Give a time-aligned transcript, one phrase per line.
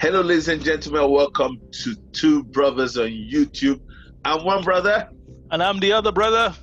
[0.00, 1.10] Hello, ladies and gentlemen.
[1.10, 3.82] Welcome to Two Brothers on YouTube.
[4.24, 5.10] I'm one brother.
[5.50, 6.54] And I'm the other brother.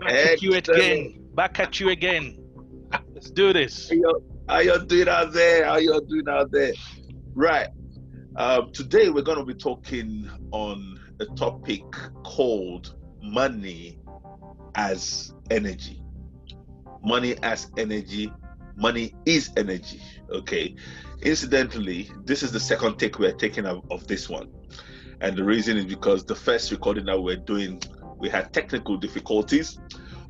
[0.00, 1.24] Back at you again.
[1.36, 2.36] Back at you again.
[3.12, 3.92] Let's do this.
[4.48, 5.66] How you doing out there?
[5.66, 6.72] How y'all doing out there?
[7.32, 7.68] Right.
[8.34, 11.84] Um, today we're going to be talking on a topic
[12.24, 14.00] called money
[14.74, 16.02] as energy.
[17.04, 18.32] Money as energy.
[18.74, 20.00] Money is energy.
[20.30, 20.74] Okay.
[21.22, 24.50] Incidentally, this is the second take we're taking of, of this one.
[25.20, 27.80] And the reason is because the first recording that we're doing,
[28.18, 29.78] we had technical difficulties.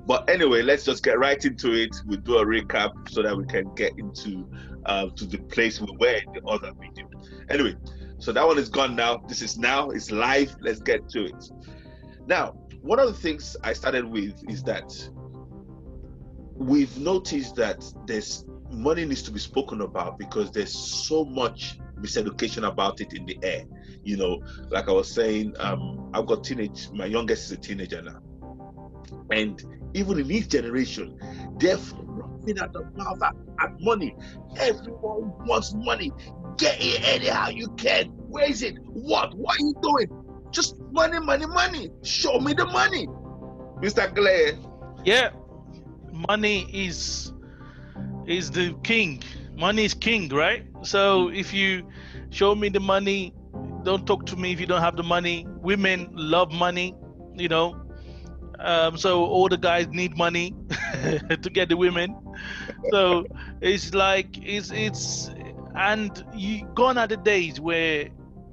[0.06, 1.96] But anyway, let's just get right into it.
[2.06, 4.46] We'll do a recap so that we can get into
[4.84, 7.08] uh, to the place we were in the other video.
[7.48, 7.76] Anyway,
[8.18, 9.16] so that one is gone now.
[9.28, 10.54] This is now, it's live.
[10.60, 11.50] Let's get to it.
[12.26, 12.50] Now,
[12.82, 14.92] one of the things I started with is that
[16.54, 22.66] we've noticed that there's money needs to be spoken about because there's so much miseducation
[22.66, 23.64] about it in the air.
[24.02, 28.02] You know, like I was saying, um, I've got teenage, my youngest is a teenager
[28.02, 28.20] now.
[29.30, 29.62] And
[29.94, 31.18] even in this generation,
[31.58, 34.14] they're running at the mouth at, at money.
[34.58, 36.12] Everyone wants money.
[36.58, 38.08] Get it anyhow you can.
[38.28, 38.76] Where is it?
[38.84, 39.34] What?
[39.34, 40.24] What are you doing?
[40.50, 41.90] Just money, money, money.
[42.02, 43.06] Show me the money.
[43.80, 44.14] Mr.
[44.14, 44.58] Clay.
[45.04, 45.30] Yeah.
[46.12, 47.33] Money is
[48.26, 49.22] is the king.
[49.56, 50.64] Money is king, right?
[50.82, 51.84] So if you
[52.30, 53.34] show me the money,
[53.82, 55.46] don't talk to me if you don't have the money.
[55.60, 56.94] Women love money,
[57.34, 57.76] you know.
[58.58, 60.54] Um, so all the guys need money
[61.42, 62.16] to get the women.
[62.90, 63.26] So
[63.60, 65.30] it's like it's it's
[65.74, 68.08] and you gone are the days where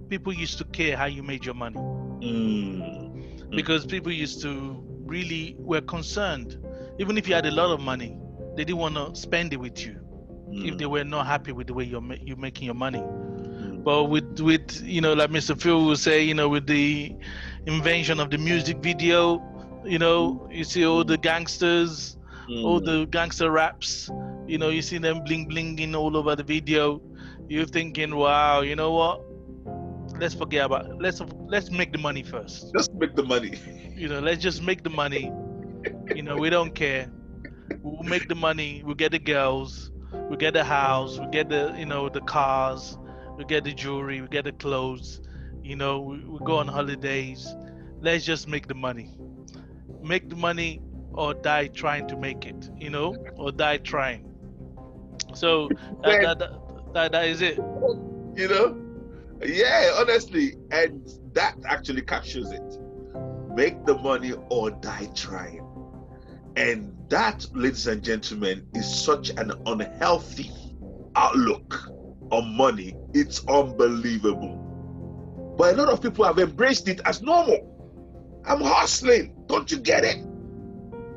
[0.09, 1.81] people used to care how you made your money
[2.21, 3.53] Mm.
[3.55, 6.57] because people used to really were concerned
[6.99, 8.17] even if you had a lot of money
[8.55, 9.99] they didn't want to spend it with you
[10.61, 13.03] if they were not happy with the way you're ma- you're making your money
[13.59, 13.83] Mm.
[13.83, 17.15] but with with you know like mr phil will say you know with the
[17.65, 19.41] invention of the music video
[19.85, 22.17] you know you see all the gangsters
[22.61, 22.85] all Mm.
[22.85, 24.09] the gangster raps
[24.47, 27.01] you know you see them bling blinging all over the video
[27.47, 29.21] you're thinking wow you know what
[30.19, 30.91] let's forget about it.
[30.99, 33.53] let's let's make the money first just make the money.
[33.95, 35.31] you know let's just make the money
[36.13, 37.07] you know we don't care
[37.81, 41.73] we'll make the money we'll get the girls we'll get the house we'll get the
[41.77, 42.97] you know the cars
[43.37, 45.21] we'll get the jewelry we get the clothes
[45.63, 47.55] you know we, we go on holidays.
[47.99, 49.11] Let's just make the money.
[50.01, 50.81] Make the money
[51.13, 54.27] or die trying to make it you know or die trying.
[55.33, 55.69] So
[56.03, 57.57] that, that, that, that, that is it.
[57.57, 58.77] You know?
[59.43, 62.79] Yeah honestly and that actually captures it.
[63.55, 65.67] Make the money or die trying.
[66.55, 70.49] And that ladies and gentlemen is such an unhealthy
[71.17, 71.89] outlook
[72.31, 72.95] on money.
[73.13, 74.55] It's unbelievable.
[75.57, 77.67] But a lot of people have embraced it as normal.
[78.45, 79.35] I'm hustling.
[79.47, 80.25] Don't you get it?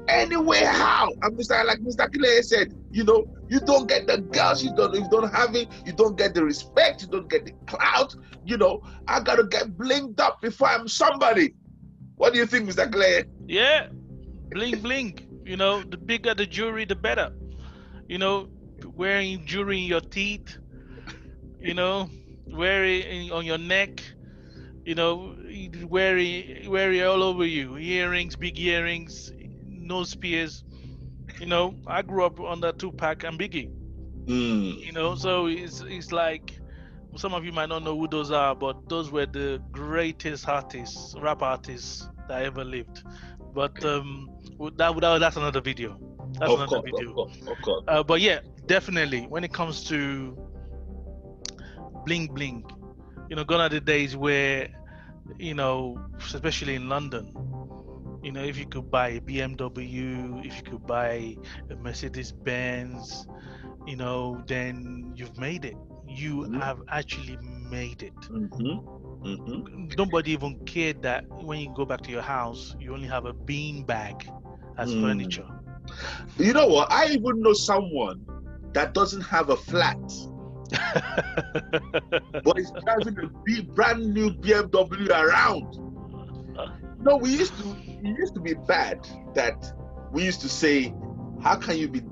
[0.09, 1.13] Anyway how?
[1.23, 4.95] And mr like mr Kile said you know you don't get the girls you don't
[4.95, 8.57] you don't have it you don't get the respect you don't get the clout you
[8.57, 8.83] know.
[9.07, 11.55] I gotta get blinked up before i'm somebody.
[12.17, 13.25] What do you think mr Clay?
[13.47, 13.87] Yeah,
[14.51, 15.34] bling bling.
[15.45, 17.31] You know, the bigger the jewelry, the better.
[18.09, 18.49] You know,
[18.85, 20.59] wearing jewelry in your teeth.
[21.61, 22.11] You know,
[22.47, 24.03] wearing on your neck.
[24.85, 25.37] You know,
[25.89, 27.77] wearing wearing all over you.
[27.77, 29.33] Earrings, big earrings,
[29.67, 30.65] nose piercings.
[31.39, 33.71] You know, I grew up under Tupac and Biggie.
[34.27, 36.61] Mm, You know, so it's it's like
[37.17, 41.15] some of you might not know who those are, but those were the greatest artists,
[41.19, 43.03] rap artists that ever lived.
[43.53, 45.99] But um, that, that that's another video.
[46.39, 47.07] That's of another course, video.
[47.07, 47.85] of course, of course.
[47.89, 50.37] Uh, but yeah, definitely when it comes to
[52.05, 52.65] bling bling,
[53.29, 54.69] you know, gone are the days where,
[55.39, 57.33] you know, especially in London,
[58.23, 61.37] you know, if you could buy a BMW, if you could buy
[61.71, 63.27] a Mercedes Benz,
[63.87, 65.77] you know, then you've made it.
[66.09, 66.61] You Mhm.
[66.61, 68.15] have actually made it.
[68.29, 68.79] hmm
[69.25, 69.61] hmm
[69.97, 73.33] Nobody even cared that when you go back to your house, you only have a
[73.33, 74.15] bean bag
[74.79, 75.01] as Mm.
[75.01, 75.47] furniture.
[76.39, 78.25] you know what i even know someone
[78.73, 80.01] that doesn't have a flat
[82.43, 85.73] but is driving a big brand new bmw around
[86.99, 88.99] No, we used to it used to be bad
[89.35, 89.57] that
[90.11, 90.95] we used to say,
[91.39, 92.03] how can you be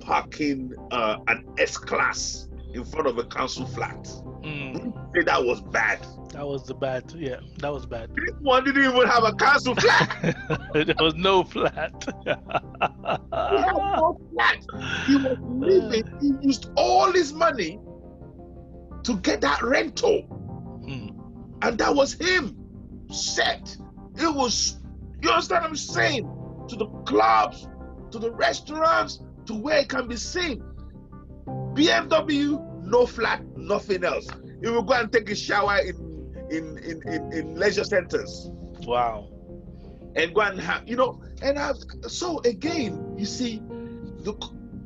[0.00, 4.02] parking uh, an S class in front of a council flat?
[4.42, 6.06] Mm, We used to say that was bad.
[6.32, 7.12] that was the bad.
[7.16, 8.10] Yeah, that was bad.
[8.14, 10.36] This one didn't even have a council flat.
[10.74, 11.92] there was no flat.
[12.24, 14.64] He had no flat.
[15.06, 16.04] He was living.
[16.20, 17.78] He used all his money
[19.04, 20.22] to get that rental.
[20.22, 21.08] Hmm.
[21.62, 22.56] And that was him
[23.10, 23.76] set.
[24.16, 24.78] It was,
[25.22, 26.24] you understand what I'm saying?
[26.68, 27.68] To the clubs,
[28.10, 30.62] to the restaurants, to where it can be seen.
[31.46, 34.26] BMW, no flat, nothing else.
[34.60, 35.96] He will go and take a shower in
[36.50, 38.50] in in, in, in leisure centers
[38.86, 39.28] Wow.
[40.16, 41.76] and go and have, you know, and have
[42.06, 43.60] so again, you see,
[44.20, 44.34] the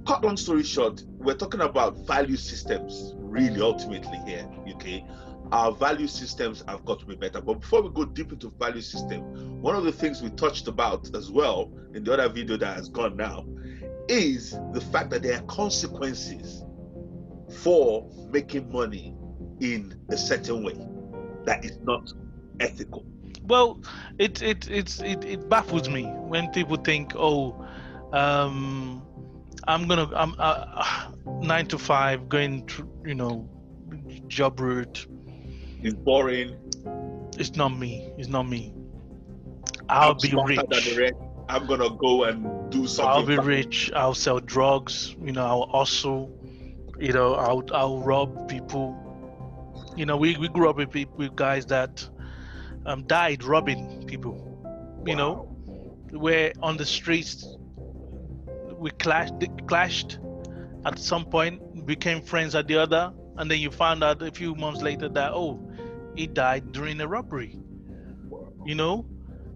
[0.06, 5.04] cut long story short, we're talking about value systems, really ultimately here, okay.
[5.52, 7.40] Our value systems have got to be better.
[7.42, 11.14] But before we go deep into value system, one of the things we touched about
[11.14, 13.44] as well in the other video that has gone now
[14.08, 16.64] is the fact that there are consequences
[17.58, 19.14] for making money
[19.62, 20.74] in a certain way
[21.44, 22.12] that is not
[22.60, 23.04] ethical.
[23.44, 23.80] Well,
[24.18, 27.64] it it it's it, it baffles me when people think, oh,
[28.12, 29.02] um,
[29.66, 31.10] I'm gonna I'm uh,
[31.40, 33.48] nine to five going to you know
[34.28, 35.06] job route.
[35.82, 36.56] It's boring.
[37.38, 38.12] It's not me.
[38.18, 38.74] It's not me.
[39.88, 40.58] I'll I'm be rich.
[40.70, 41.14] than the rest.
[41.48, 43.12] I'm gonna go and do something.
[43.12, 43.90] I'll be rich.
[43.94, 45.16] I'll sell drugs.
[45.20, 46.30] You know, I'll also,
[46.98, 49.01] You know, I'll I'll rob people.
[49.96, 52.08] You know, we, we grew up with with guys that
[52.86, 54.36] um, died robbing people.
[55.06, 55.34] You know,
[56.10, 57.46] where on the streets
[58.78, 59.34] we clashed
[59.66, 60.18] clashed.
[60.84, 64.54] At some point became friends at the other and then you found out a few
[64.56, 65.60] months later that oh
[66.16, 67.56] he died during a robbery
[68.64, 69.06] you know?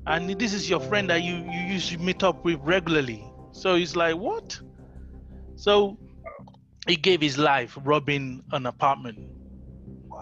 [0.06, 3.24] And this is your friend that you you used to meet up with regularly.
[3.52, 4.60] So it's like what?
[5.56, 5.98] So
[6.86, 9.18] he gave his life robbing an apartment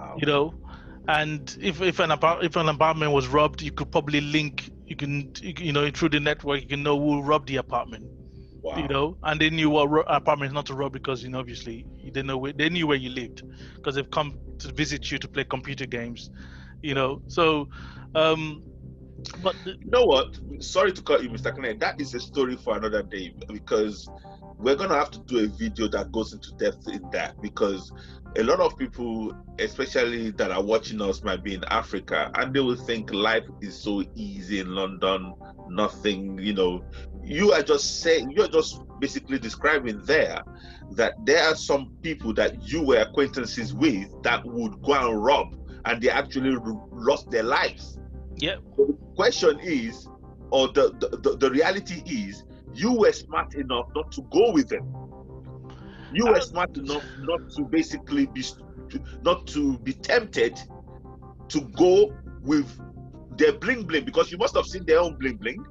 [0.04, 0.22] Wow.
[0.22, 0.54] you know
[1.08, 2.10] and if if an
[2.42, 6.20] if an apartment was robbed you could probably link you can you know through the
[6.20, 8.08] network you can know who robbed the apartment
[8.62, 8.74] Wow.
[8.74, 11.38] you know and they knew what ro- apartment is not to rob because you know
[11.40, 13.42] obviously they didn't know where they knew where you lived
[13.82, 16.30] because they've come to visit you to play computer games
[16.82, 17.66] you know so
[18.14, 18.62] um
[19.42, 20.38] but the, You know what?
[20.60, 21.54] Sorry to cut you, Mr.
[21.54, 21.78] Kennedy.
[21.78, 24.08] That is a story for another day because
[24.58, 27.92] we're gonna have to do a video that goes into depth in that because
[28.36, 32.60] a lot of people, especially that are watching us, might be in Africa and they
[32.60, 35.34] will think life is so easy in London,
[35.68, 36.84] nothing, you know.
[37.22, 40.42] You are just saying you're just basically describing there
[40.92, 45.56] that there are some people that you were acquaintances with that would go and rob
[45.84, 46.56] and they actually
[46.92, 47.98] lost their lives
[48.36, 50.08] yeah the question is,
[50.50, 52.44] or the, the, the, the reality is,
[52.74, 54.84] you were smart enough not to go with them.
[56.12, 58.44] You were smart enough not to basically be,
[59.22, 60.60] not to be tempted
[61.48, 62.68] to go with
[63.36, 65.64] their bling bling because you must have seen their own bling bling.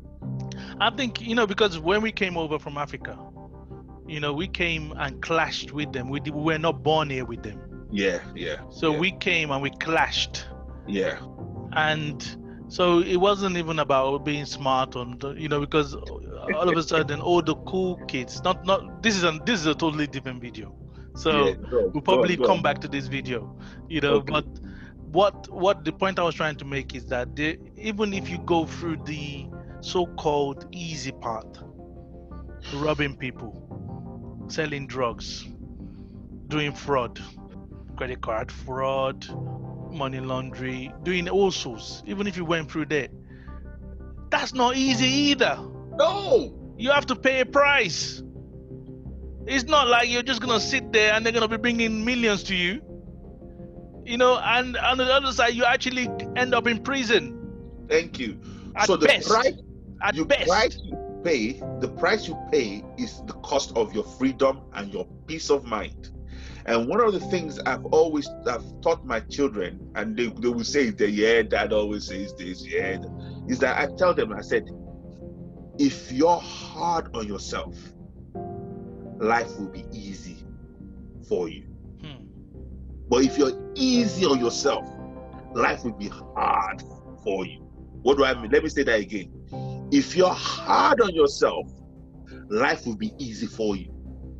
[0.80, 3.18] i think you know because when we came over from africa
[4.07, 7.42] you know we came and clashed with them we, we were not born here with
[7.44, 8.57] them Yeah, yeah.
[8.69, 10.45] so yeah, we came and we clashed
[10.88, 11.18] yeah,
[11.74, 12.36] and
[12.74, 16.81] so it wasn't even about being smart on the, you know because all of a
[16.81, 20.42] sudden all the cool kids not not this is a this is a totally different
[20.42, 20.75] video
[21.16, 21.54] so yeah.
[21.54, 22.46] Go, we'll go, probably go.
[22.46, 23.56] come back to this video
[23.90, 24.34] you know Okay.
[24.34, 24.48] but
[25.12, 28.40] what what the point i was trying to make is that they, even if you
[28.40, 29.46] go through the
[29.81, 31.60] so-called easy path
[32.74, 33.54] robbing people
[34.48, 35.45] selling drugs
[36.47, 37.21] doing fraud
[37.97, 39.24] credit card fraud
[39.94, 43.09] money laundry doing all sorts even if you went through that
[44.33, 45.31] that's not easy mm.
[45.31, 45.59] either
[46.00, 48.23] No, you have to pay a price.
[49.45, 52.56] It's not like you're just gonna sit there and they're gonna be bringing millions to
[52.56, 52.81] you.
[54.04, 57.40] You know, and on the other side, you actually end up in prison
[57.88, 58.40] thank you.
[58.76, 59.30] at so the best.
[59.30, 59.54] price
[60.02, 64.04] at you best, price you pay the price you pay is the cost of your
[64.04, 66.09] freedom and your peace of mind
[66.66, 70.64] and one of the things i've always i've taught my children and they, they will
[70.64, 72.98] say that yeah dad always says this yeah
[73.48, 74.64] is that i tell them i said
[75.80, 77.76] if you're hard on yourself
[79.20, 80.38] life will be easy
[81.28, 81.64] for you
[82.02, 82.26] Hmm.
[83.10, 84.86] but if you're easy on yourself
[85.54, 86.82] life will be hard
[87.24, 87.60] for you
[88.04, 89.32] what do i mean let me say that again
[89.92, 91.68] if you're hard on yourself,
[92.50, 93.90] life will be easy for you.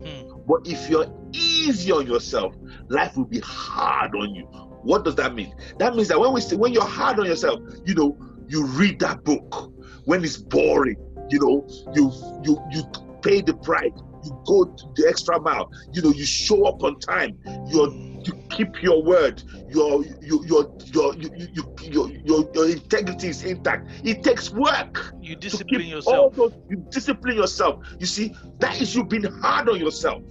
[0.03, 0.32] Hmm.
[0.47, 2.55] But if you're easy on yourself,
[2.89, 4.45] life will be hard on you.
[4.83, 5.53] What does that mean?
[5.79, 9.00] That means that when we say when you're hard on yourself, you know, you read
[9.00, 9.71] that book.
[10.05, 10.97] When it's boring,
[11.29, 12.12] you know, you
[12.43, 12.83] you you
[13.21, 13.91] pay the price,
[14.23, 17.89] you go the extra mile, you know, you show up on time, you're
[18.27, 23.27] you keep your word, your your your your you, you, you, your, your your integrity
[23.30, 23.89] is intact.
[24.03, 26.36] It takes work You discipline yourself.
[26.36, 27.86] those- you discipline yourself.
[28.00, 30.22] You see, that is you being hard on yourself.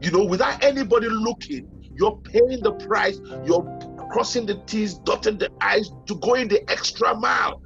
[0.00, 3.64] You know, without anybody looking, you're paying the price, you're
[4.10, 7.60] crossing the T's, dotting the I's to go in the extra mile.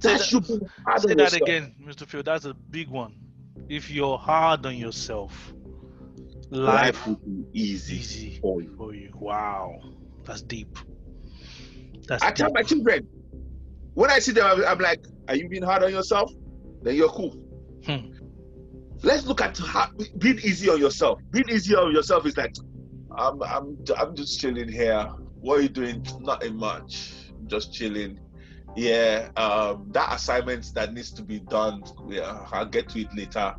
[0.00, 2.06] That, should be hard Say that again, Mr.
[2.06, 2.22] Phil.
[2.22, 3.14] That's a big one.
[3.68, 5.52] If you're hard on yourself,
[6.50, 8.74] life, life will be easy, easy for, you.
[8.76, 9.10] for you.
[9.14, 9.80] Wow,
[10.24, 10.78] that's deep.
[12.06, 12.36] That's I deep.
[12.36, 13.06] tell my children
[13.94, 16.32] when I see them, I'm, I'm, like, "Are you being hard on yourself?
[16.82, 17.36] Then you're cool."
[17.84, 18.12] Hmm.
[19.02, 19.88] Let's look at how,
[20.18, 21.20] being easy on yourself.
[21.30, 22.54] Being easy on yourself is like,
[23.16, 25.04] I'm, I'm, I'm just chilling here.
[25.40, 26.06] What are you doing?
[26.20, 27.12] Nothing much.
[27.46, 28.20] Just chilling
[28.76, 33.54] yeah um that assignment that needs to be done yeah i'll get to it later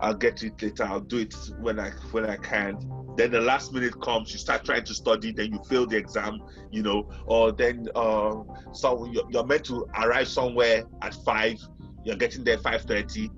[0.00, 0.84] i'll get to it later.
[0.84, 2.78] I'll do it when i when i can.
[3.16, 6.40] Then the last minute comes you start trying to study then you fail the exam
[6.70, 11.58] you know or then uh so you're, you're meant to arrive somewhere at five.
[12.04, 13.30] You're getting there 5.30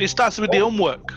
[0.00, 0.52] it starts with oh.
[0.52, 1.14] the homework.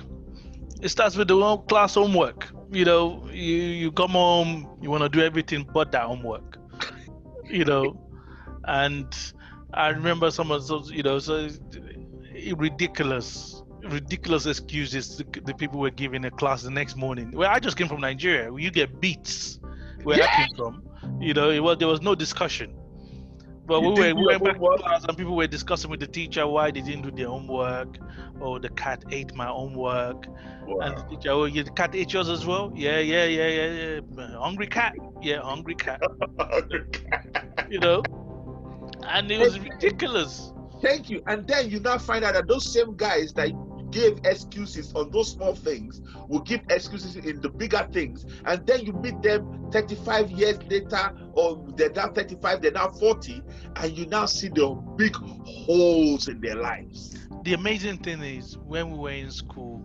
[0.82, 2.48] It starts with the class homework.
[2.72, 6.60] You know you you come home you want to do everything but that homework
[7.50, 8.00] you know.
[8.66, 9.14] And
[9.74, 11.50] I remember some of those, you know, so
[12.56, 17.32] ridiculous, ridiculous excuses the, the people were giving a class the next morning.
[17.32, 18.52] Well, I just came from Nigeria.
[18.54, 19.60] You get beats
[20.04, 20.26] where yeah.
[20.26, 20.84] I came from.
[21.20, 22.76] You know, it was there was no discussion.
[23.66, 26.08] But you we were, we went back to class and people were discussing with the
[26.08, 28.00] teacher why they didn't do their homework,
[28.40, 30.26] or oh, the cat ate my homework,
[30.66, 30.80] wow.
[30.80, 32.74] and the teacher, oh, yeah, the cat ate yours as well.
[32.76, 34.40] Yeah, yeah, yeah, yeah, yeah.
[34.40, 34.96] Hungry cat.
[35.22, 36.02] Yeah, hungry cat.
[36.40, 37.68] hungry cat.
[37.70, 38.02] You know
[39.08, 40.54] and it was ridiculous.
[40.82, 41.22] Thank you.
[41.28, 43.50] And then you now find out that those same guys that
[43.92, 48.26] gave excuses on those small things will give excuses in the bigger things.
[48.46, 53.42] And then you meet them 35 years later, or they're now 35, they're now 40,
[53.76, 57.28] and you now see the big holes in their lives.
[57.44, 59.84] The amazing thing is, when we were in school,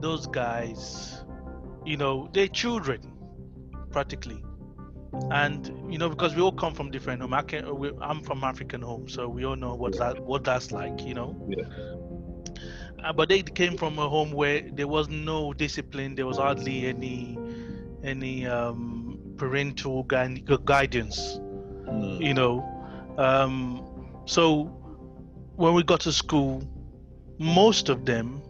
[0.00, 1.24] those guys,
[1.84, 3.00] you know, they're children
[3.90, 4.42] practically
[5.30, 8.44] and you know because we all come from different home I can, we, i'm from
[8.44, 10.12] african home so we all know what yeah.
[10.12, 11.64] that what that's like you know yeah.
[13.04, 16.86] Uh, but they came from a home where there was no discipline there was hardly
[16.86, 17.38] any
[18.02, 21.38] any um, parental guidance
[21.86, 22.20] mm.
[22.20, 22.64] you know
[23.18, 23.84] um,
[24.24, 24.64] so
[25.56, 26.62] when we got to school
[27.38, 28.40] most of them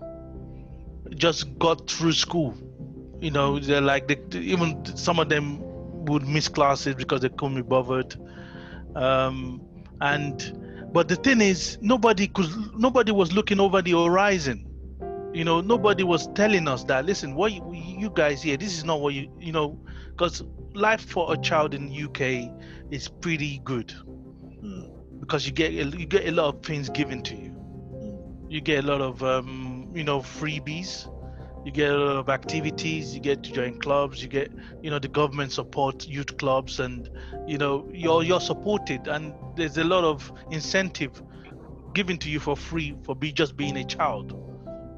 [1.16, 2.54] just got through school
[3.20, 5.58] you know they're like they, even some of them
[6.06, 8.16] would miss classes because they couldn't be bothered.
[8.94, 9.60] Um,
[10.00, 10.63] and
[10.94, 12.48] but the thing is, nobody could,
[12.78, 14.64] nobody was looking over the horizon.
[15.34, 17.04] You know, nobody was telling us that.
[17.04, 19.76] Listen, what you, you guys here, this is not what you, you know,
[20.10, 22.48] because life for a child in UK
[22.92, 23.92] is pretty good
[25.18, 27.56] because you get you get a lot of things given to you.
[28.48, 31.08] You get a lot of um, you know freebies
[31.64, 34.52] you get a lot of activities you get to join clubs you get
[34.82, 37.10] you know the government support youth clubs and
[37.46, 41.22] you know you're you're supported and there's a lot of incentive
[41.94, 44.38] given to you for free for be just being a child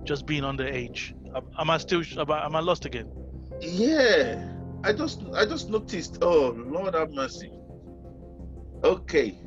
[0.05, 1.15] just being underage
[1.59, 3.09] am i still am i lost again?
[3.61, 4.53] Yeah
[4.85, 7.51] i just i just noticed oh lord have mercy.
[8.85, 9.39] Okay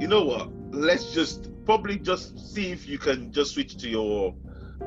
[0.00, 0.50] you know what?
[0.70, 4.34] Let's just probably just see if you can just switch to your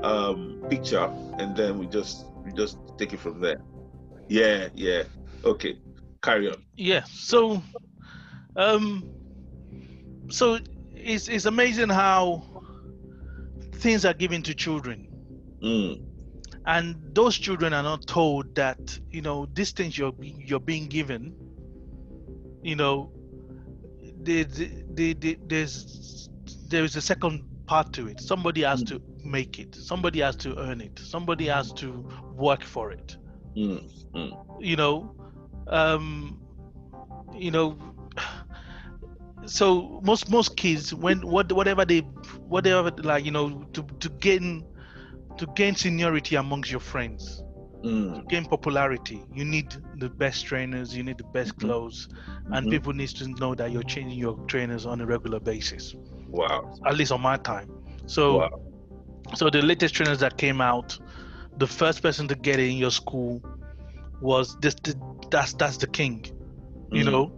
[0.03, 3.61] um, picture, and then we just we just take it from there.
[4.27, 5.03] Yeah, yeah.
[5.43, 5.77] Okay,
[6.21, 6.63] carry on.
[6.75, 7.03] Yeah.
[7.05, 7.61] So,
[8.55, 9.09] um,
[10.29, 10.59] so
[10.95, 12.43] it's it's amazing how
[13.73, 15.07] things are given to children.
[15.63, 16.03] Mm.
[16.65, 21.35] And those children are not told that you know these things you're you're being given.
[22.61, 23.11] You know,
[24.21, 26.29] the, the, the, there's
[26.67, 28.21] there is a second part to it.
[28.21, 28.89] Somebody has mm.
[28.89, 29.75] to make it.
[29.75, 30.99] Somebody has to earn it.
[30.99, 33.17] Somebody has to work for it.
[33.55, 34.45] Mm, mm.
[34.59, 35.15] You know,
[35.67, 36.39] um,
[37.35, 37.77] you know.
[39.45, 41.99] So most most kids, when what whatever they
[42.47, 44.63] whatever like you know to to gain
[45.37, 47.41] to gain seniority amongst your friends,
[47.83, 48.15] mm.
[48.15, 51.67] to gain popularity, you need the best trainers, you need the best mm-hmm.
[51.67, 52.53] clothes, mm-hmm.
[52.53, 55.95] and people need to know that you're changing your trainers on a regular basis.
[56.27, 56.73] Wow.
[56.85, 57.69] At least on my time.
[58.05, 58.61] So wow.
[59.35, 60.97] So the latest trainers that came out,
[61.57, 63.41] the first person to get it in your school
[64.19, 64.75] was this.
[64.75, 64.99] The,
[65.29, 66.25] that's that's the king.
[66.91, 67.11] You mm.
[67.11, 67.31] know,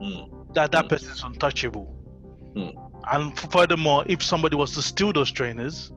[0.00, 0.54] mm.
[0.54, 0.88] that that mm.
[0.88, 1.94] person is untouchable.
[2.54, 2.90] Mm.
[3.10, 5.92] And furthermore, if somebody was to steal those trainers,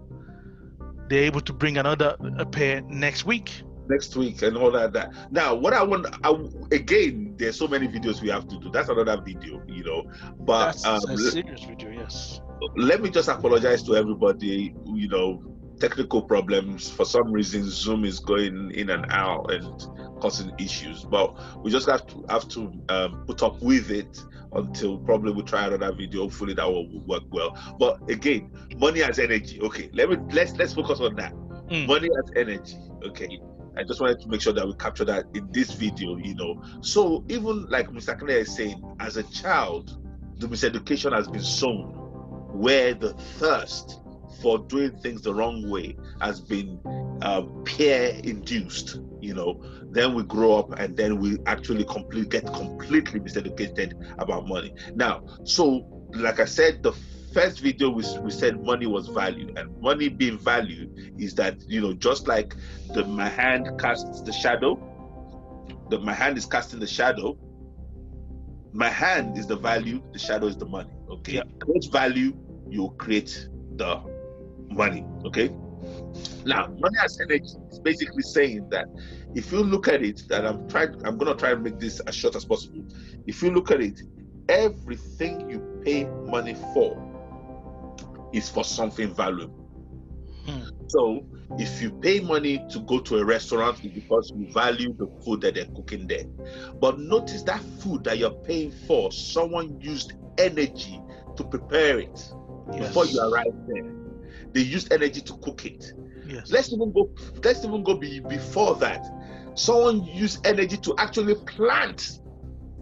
[1.09, 3.63] they're able to bring another a pair next week.
[3.89, 4.93] Next week and all that.
[4.93, 5.11] that.
[5.31, 6.33] Now, what I want I,
[6.73, 8.69] again, there's so many videos we have to do.
[8.71, 10.09] That's another video, you know.
[10.39, 12.39] But that's um, a serious video, yes
[12.75, 14.73] let me just apologize to everybody.
[14.85, 15.43] You know,
[15.79, 16.89] technical problems.
[16.89, 19.65] For some reason, Zoom is going in and out and
[20.21, 21.03] causing issues.
[21.03, 25.41] But we just have to have to um, put up with it until probably we
[25.43, 26.21] try another video.
[26.21, 27.57] Hopefully that will work well.
[27.79, 29.59] But again, money as energy.
[29.61, 31.33] Okay, let me let's let's focus on that.
[31.69, 31.87] Mm.
[31.87, 32.77] Money as energy.
[33.03, 33.39] Okay.
[33.77, 36.61] I just wanted to make sure that we capture that in this video, you know.
[36.81, 38.19] So even like Mr.
[38.19, 39.97] Kane is saying, as a child,
[40.39, 42.00] the miseducation has been sown
[42.53, 43.99] where the thirst
[44.41, 46.79] for doing things the wrong way has been
[47.21, 49.61] uh, peer induced you know.
[49.91, 54.73] Then we grow up and then we actually complete get completely miseducated about money.
[54.95, 56.91] Now so like i said the
[57.33, 61.79] first video we, we said money was value and money being value is that you
[61.79, 62.55] know just like
[62.93, 64.75] the my hand casts the shadow
[65.89, 67.37] the my hand is casting the shadow
[68.73, 70.91] my hand is the value the shadow is the money.
[71.09, 71.33] Okay?
[71.33, 71.43] Yeah.
[71.59, 72.33] create value
[72.69, 74.01] you create the
[74.69, 75.05] money.
[75.25, 75.49] Okay?
[76.45, 78.87] Now money as energy is basically saying that
[79.35, 82.15] if you look at it that i'm trying i'm to try and make this as
[82.15, 82.83] short as possible.
[83.27, 84.01] If you look at it
[84.49, 86.97] everything you pay money for
[88.33, 89.57] is for something valuable.
[90.45, 90.63] Hmm.
[90.87, 91.23] so
[91.57, 95.41] if you pay money to go to a restaurant it's because you value the food
[95.41, 96.23] that they're cooking there
[96.79, 100.99] but notice that food that you're paying for someone used energy
[101.35, 102.33] to prepare it
[102.73, 102.87] Yes.
[102.87, 103.91] before you arrive there
[104.53, 105.83] they used energy to cook it
[106.25, 106.49] Yes.
[106.51, 107.09] let's even go
[107.43, 109.05] let's even go be, before that
[109.55, 112.19] someone used energy to actually plant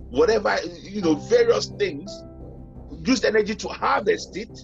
[0.10, 2.12] whatever you know various things
[3.06, 4.60] used energy to harvest it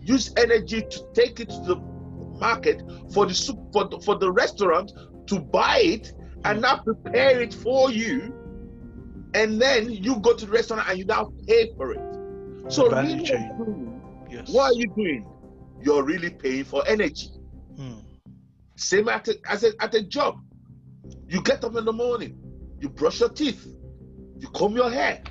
[0.00, 1.76] used energy to take it to the
[2.38, 4.92] market for the soup for the, for the restaurant
[5.26, 6.12] to buy it
[6.44, 8.34] and now prepare it for you
[9.34, 12.00] and then you go to the restaurant and you now pay for it
[12.68, 13.24] so really.
[14.30, 14.48] Yes.
[14.50, 15.26] what are you doing
[15.80, 17.28] you're really paying for energy
[17.76, 18.00] Hmm.
[18.76, 20.40] same at a, as a, at a job.
[21.28, 22.36] You get up in the morning,
[22.80, 23.64] you brush your teeth,
[24.38, 25.22] you comb your hair.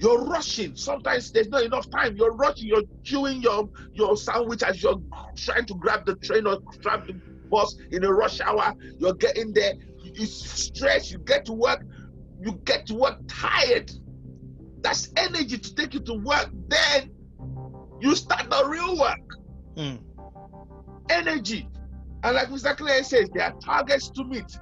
[0.00, 0.74] You're rushing.
[0.76, 2.16] Sometimes there's not enough time.
[2.16, 2.68] You're rushing.
[2.68, 5.00] You're chewing your your sandwich as you're
[5.36, 7.14] trying to grab the train or grab the
[7.50, 8.74] bus in a rush hour.
[8.98, 9.74] You're getting there.
[10.04, 11.10] It's stress.
[11.10, 11.84] You get to work.
[12.40, 13.90] You get to work tired.
[14.80, 16.50] That's energy to take you to work.
[16.68, 17.10] Then
[18.00, 19.18] you start the real work
[19.76, 19.96] Hmm.
[21.10, 21.68] energy.
[22.22, 22.76] And like Mr.
[22.76, 24.58] Clay says, there are targets to meet.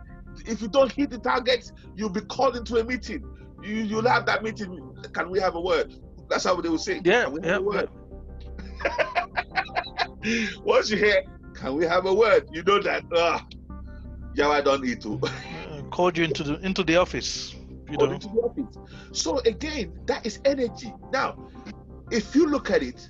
[0.46, 3.24] If you don't hit the targets, you'll be called into a meeting.
[3.62, 4.88] You, you'll have that meeting.
[5.12, 5.94] Can we have a word?
[6.28, 7.00] That's how they will say.
[7.04, 7.88] Yeah, Can we have yeah, a word?
[10.64, 11.22] Once you hear,
[11.54, 12.48] can we have a word?
[12.52, 13.46] You know that, ah,
[14.34, 15.18] yeah, I don't need to.
[15.22, 17.54] Uh, called you into the into the office.
[17.90, 18.12] You Or know.
[18.14, 18.76] into the office.
[19.12, 20.92] So again, that is energy.
[21.12, 21.48] Now,
[22.11, 23.08] if you look at it,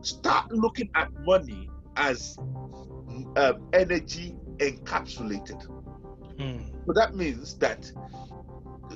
[0.00, 5.62] start looking at money as um, energy encapsulated.
[6.38, 6.58] Hmm.
[6.86, 7.90] So that means that.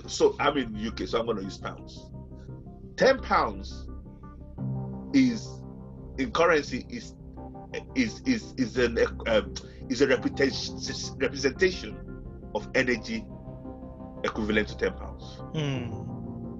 [0.06, 2.10] So I'm in UK, so I'm going to use pounds.
[2.96, 3.88] Ten pounds
[5.12, 5.60] is
[6.18, 7.14] in currency is
[7.94, 9.54] is is is an um,
[9.88, 11.96] is a representation representation
[12.54, 13.24] of energy
[14.24, 15.24] equivalent to ten pounds.
[15.54, 16.14] Hmm.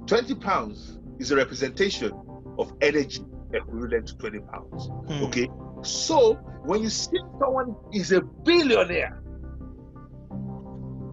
[0.07, 2.12] 20 pounds is a representation
[2.59, 4.87] of energy equivalent to 20 pounds.
[4.87, 5.25] Hmm.
[5.25, 5.49] Okay.
[5.83, 9.23] So when you see someone is a billionaire,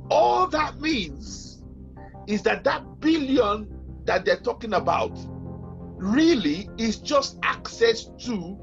[0.09, 1.50] all that means
[2.31, 3.67] is that that billion
[4.05, 5.11] that they're talking about
[5.97, 8.57] really is just access to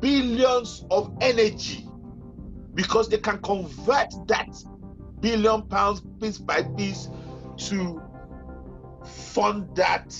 [0.00, 1.86] billions of energy
[2.74, 4.48] because they can convert that
[5.20, 7.08] billion pounds piece by piece
[7.56, 8.02] to
[9.04, 10.14] fund that,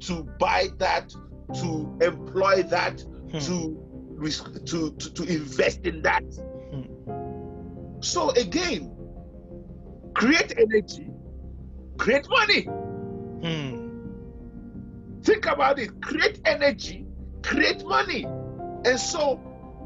[0.00, 1.10] to buy that,
[1.54, 3.38] to employ that, Hmm.
[3.38, 3.76] to,
[4.66, 6.24] to to to invest in that.
[6.72, 8.00] Hmm.
[8.00, 8.92] So again,
[10.14, 11.09] create energy,
[12.00, 12.62] create money.
[12.62, 14.00] Hmm.
[15.22, 16.00] Think about it.
[16.00, 17.04] Create energy,
[17.42, 18.24] create money.
[18.24, 19.36] And so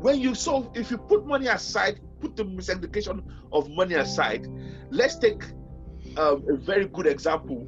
[0.01, 4.47] when you so if you put money aside, put the miseducation of money aside,
[4.91, 5.43] let's take
[6.17, 7.67] um, a very good example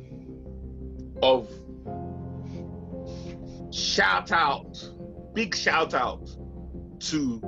[1.22, 1.50] of
[3.72, 4.78] shout out,
[5.34, 6.24] big shout out
[7.00, 7.40] to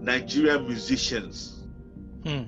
[0.00, 1.64] Nigerian musicians
[2.24, 2.44] Hmm.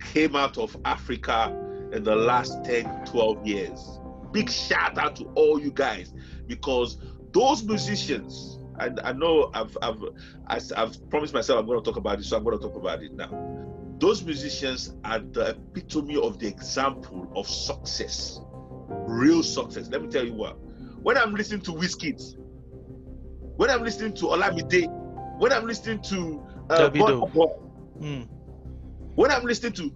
[0.00, 4.00] came out of Africa in the last 10, 12 years.
[4.32, 6.12] Big shout out to all you guys
[6.46, 6.98] because
[7.32, 10.02] those musicians, and I know I've, I've,
[10.48, 13.02] I've, promised myself I'm going to talk about it, so I'm going to talk about
[13.02, 13.30] it now.
[13.98, 18.40] Those musicians are the epitome of the example of success,
[18.88, 19.88] real success.
[19.88, 20.58] Let me tell you what.
[21.02, 22.36] When I'm listening to Wizkid,
[23.56, 24.88] when I'm listening to Olamide,
[25.38, 26.90] when I'm listening to uh.
[26.90, 27.64] Burna
[27.98, 28.28] Mm.
[29.16, 29.90] When I'm listening to,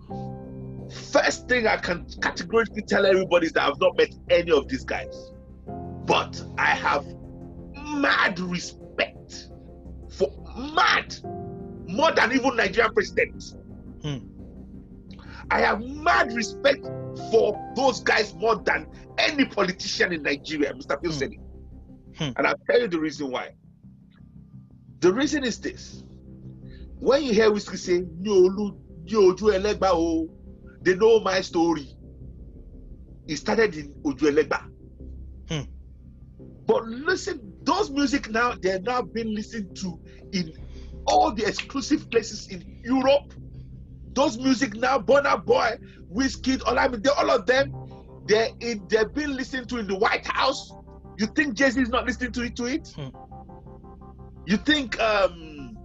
[0.93, 4.85] first thing I can categorically tell everybody is that I've not met any of these
[4.85, 5.33] guys.
[6.07, 7.07] But I have
[7.97, 9.49] mad respect
[10.11, 10.31] for
[10.75, 11.15] mad,
[11.87, 13.57] more than even Nigerian presidents.
[14.03, 14.19] Hmm.
[15.51, 16.85] I have mad respect
[17.31, 18.87] for those guys more than
[19.19, 20.99] any politician in Nigeria, Mr.
[20.99, 22.25] Hmm.
[22.25, 22.33] Hmm.
[22.37, 23.51] And I'll tell you the reason why.
[25.01, 26.05] The reason is this.
[26.99, 30.29] When you hear Wizkid say, "Ní olú- ní ẹlẹ́gbà o,"
[30.83, 31.89] they know my story.
[33.29, 34.63] It started in Ojuelegba.
[35.49, 35.63] Hmm.
[36.67, 40.01] But listen, those music now, they're now being listened to
[40.33, 40.53] in
[41.07, 43.33] all the exclusive places in Europe.
[44.15, 45.79] Those music now, Burna Boy,
[46.13, 47.73] Wizkid, all I mean, all of them,
[48.27, 50.73] they're in, they're being listened to in the White House.
[51.19, 52.57] You think Jay Z is not listening to it?
[52.57, 52.89] To it?
[52.95, 53.09] Hmm.
[54.47, 55.77] You think um,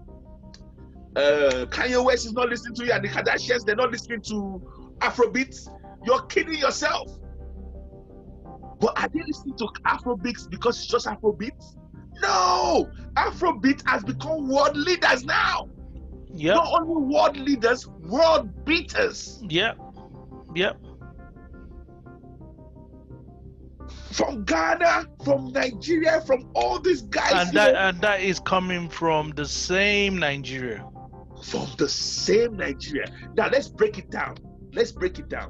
[1.15, 4.61] uh, Kanye West is not listening to it, and the Kardashians they're not listening to
[4.99, 5.69] Afrobeats?
[6.05, 7.11] You're kidding yourself.
[8.79, 11.75] But are they listening to Afrobeats because it's just Afrobeats?
[12.21, 15.69] No, Afrobeat has become world leaders now.
[16.33, 16.55] Yep.
[16.55, 19.41] Not only world leaders, world beaters.
[19.49, 19.77] Yep.
[20.55, 20.77] Yep.
[24.11, 27.47] From Ghana, from Nigeria, from all these guys.
[27.47, 30.85] And that know, and that is coming from the same Nigeria.
[31.43, 33.05] from the same Nigeria.
[33.35, 34.37] Now let's break it down.
[34.77, 35.49] Let's break it down.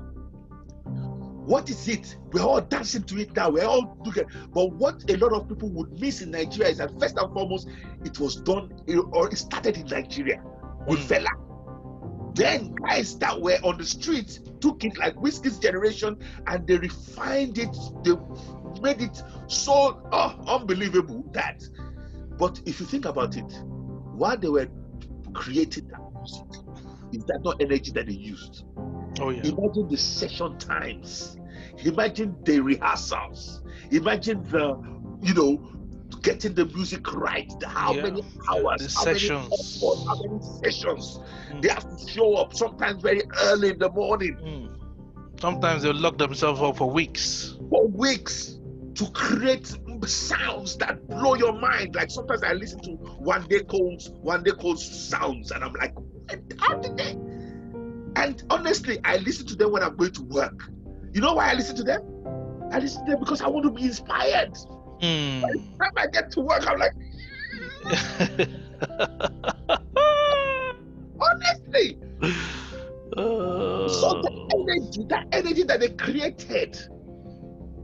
[1.45, 2.15] What is it?
[2.31, 3.49] We're all dancing to it now.
[3.49, 4.25] We're all it.
[4.53, 7.67] But what a lot of people would miss in Nigeria is that first and foremost,
[8.05, 8.71] it was done
[9.11, 10.41] or it started in Nigeria
[10.87, 11.25] with Mm.
[11.25, 12.35] Fela.
[12.35, 17.57] Then guys that were on the streets took it like Wizkid's generation and they refined
[17.57, 17.75] it.
[18.05, 18.13] They
[18.81, 21.67] made it so oh, unbelievable that.
[22.37, 23.51] But if you think about it,
[24.15, 24.69] while they were
[25.33, 26.45] creating that music,
[27.13, 28.63] is that not energy that they used?
[29.19, 29.41] Oh yeah.
[29.43, 31.37] Imagine the session times.
[31.83, 33.61] Imagine the rehearsals.
[33.91, 34.75] Imagine the,
[35.21, 35.71] you know,
[36.21, 37.51] getting the music right.
[37.65, 38.87] How Yeah, many hours?
[38.87, 39.45] the how many sessions.
[39.53, 41.19] efforts, how many sessions?
[41.51, 41.61] Mm.
[41.61, 44.73] They have to show up sometimes very early in the morning Mm.
[45.39, 47.55] Sometimes they'll lock themselves up for weeks.
[47.69, 48.59] for weeks
[48.95, 49.71] to create
[50.05, 51.93] sounds that blow your mind.
[51.95, 55.93] Like sometimes I listen to one day calls, one day calls sounds, and I'm like,
[56.59, 57.15] how did they?
[58.17, 60.59] And honestly, I listen to them when I'm going to work.
[61.13, 62.01] You know why I listen to them?
[62.71, 64.53] I listen to them because I want to be inspired.
[65.01, 65.41] Mm.
[65.43, 66.93] When I get to work, I'm like,
[71.21, 71.97] honestly.
[73.87, 76.77] So the Uh, energy, that energy that they created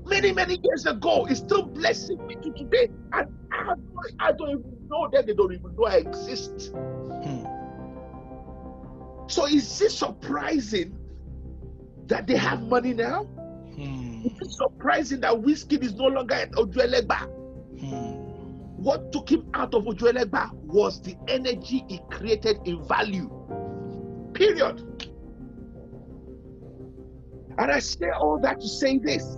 [0.06, 2.90] many, many years ago is still blessing me to today.
[3.14, 3.76] And I, no-
[4.20, 6.74] I don't even know them, they don't even know I exist.
[9.28, 10.98] So is it surprising
[12.08, 13.24] that they have money now?
[13.24, 14.26] Hmm.
[14.26, 17.28] Is it surprising that Wizkid is no longer at Ojuelegba?
[17.80, 18.24] Hmm.
[18.84, 23.30] What took him out of Ojuelegba was the energy he created in value.
[24.34, 25.10] Period.
[27.58, 29.38] And I say all that to say this.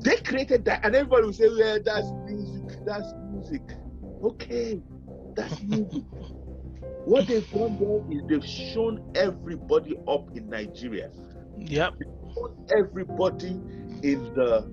[0.00, 3.62] They created that, and everybody will say, Well, that's music, that's music.
[4.24, 4.82] Okay,
[5.34, 6.02] that's music.
[7.04, 11.10] What they've done there is they've shown everybody up in Nigeria
[11.58, 11.94] Yep.
[12.76, 13.60] everybody
[14.02, 14.70] in the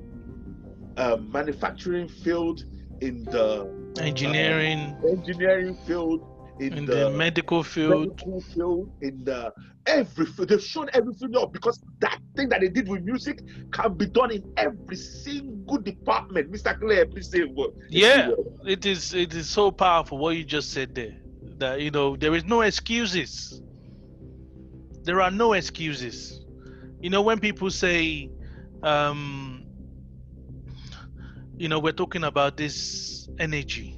[0.97, 2.63] uh, manufacturing field,
[3.01, 6.25] in the Engineering, engineering field,
[6.59, 8.07] in, in the, the medical field.
[8.09, 9.51] medical field, in the
[9.85, 10.49] every field.
[10.49, 14.31] They've shown everything up because that thing that they did with music can be done
[14.31, 16.51] in every single department.
[16.51, 16.77] Mr.
[16.79, 17.71] Claire, please say a word.
[17.89, 18.31] Yeah,
[18.65, 19.13] it is.
[19.13, 21.15] It is so powerful what you just said there.
[21.59, 23.61] That you know there is no excuses.
[25.03, 26.41] There are no excuses.
[27.01, 28.31] You know when people say,
[28.83, 29.65] um,
[31.57, 33.97] you know, we're talking about this energy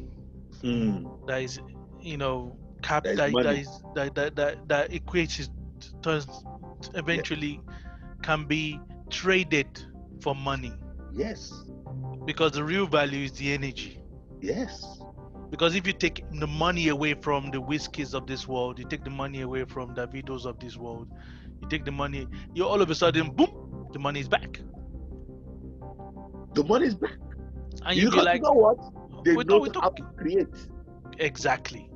[0.64, 1.60] Mm, that is,
[2.00, 3.66] you know, cap That is that, that money.
[3.96, 5.50] that that that, that equates it
[6.04, 6.44] turns
[6.96, 7.62] eventually
[8.24, 9.68] can be traded
[10.22, 10.74] for money
[11.14, 11.52] yes,
[12.26, 14.00] because the real value is the energy.
[14.42, 15.01] yes,
[15.52, 19.06] Because if you take the money away from the Wizkids of this world, you take
[19.06, 21.10] the money away from the Davidos of this world,
[21.62, 24.62] you take the money, you all of a sudden, boom, the money is back,
[26.56, 27.18] the money's back.
[27.86, 28.78] and You you be like, you know what?
[29.14, 30.48] Oh, they we know how to create.
[31.20, 31.90] exactly.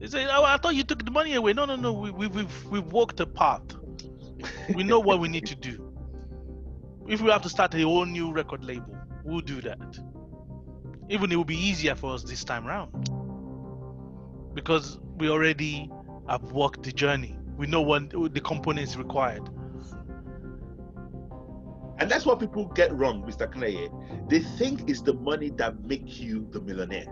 [0.00, 1.52] They say, oh, I thought you took the money away.
[1.54, 1.92] No, no, no.
[1.92, 3.62] We, we, we've we've walked a path.
[4.72, 5.94] We know what we need to do.
[7.08, 9.98] If we have to start a whole new record label, we'll do that.
[11.10, 12.92] Even it will be easier for us this time round.
[14.54, 15.92] because we already
[16.28, 17.38] have walked the journey.
[17.56, 19.50] We know what the components required.
[21.98, 23.46] And that's what people get wrong, Mr.
[23.46, 23.90] Clay.
[24.28, 27.06] They think it's the money that makes you the millionaire.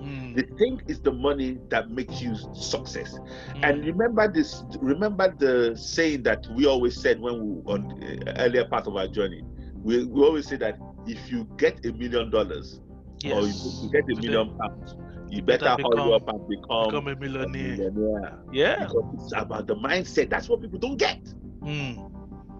[0.00, 3.20] Mm, They think it's the money that makes you success.
[3.48, 4.64] mm, And remember this.
[4.80, 9.08] Remember the saying that we always said when we on uh, earlier part of our
[9.08, 9.42] journey.
[9.82, 12.80] We, we always say that if you get a million dollars
[13.24, 13.80] or if yes.
[13.82, 14.94] you get a million pounds,
[15.30, 17.90] you better better hurry become- up and become, become a a millionaire.
[17.92, 18.38] millionaire.
[18.52, 18.86] Yeah.
[18.86, 20.30] Because it's about the mindset.
[20.30, 21.22] That's what people don't get.
[21.60, 22.10] Mm,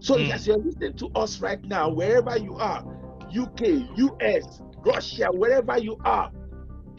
[0.02, 0.30] So Mm.
[0.32, 2.82] as you're listening to us right now, wherever you are,
[3.30, 6.30] UK, US, Russia, wherever you are,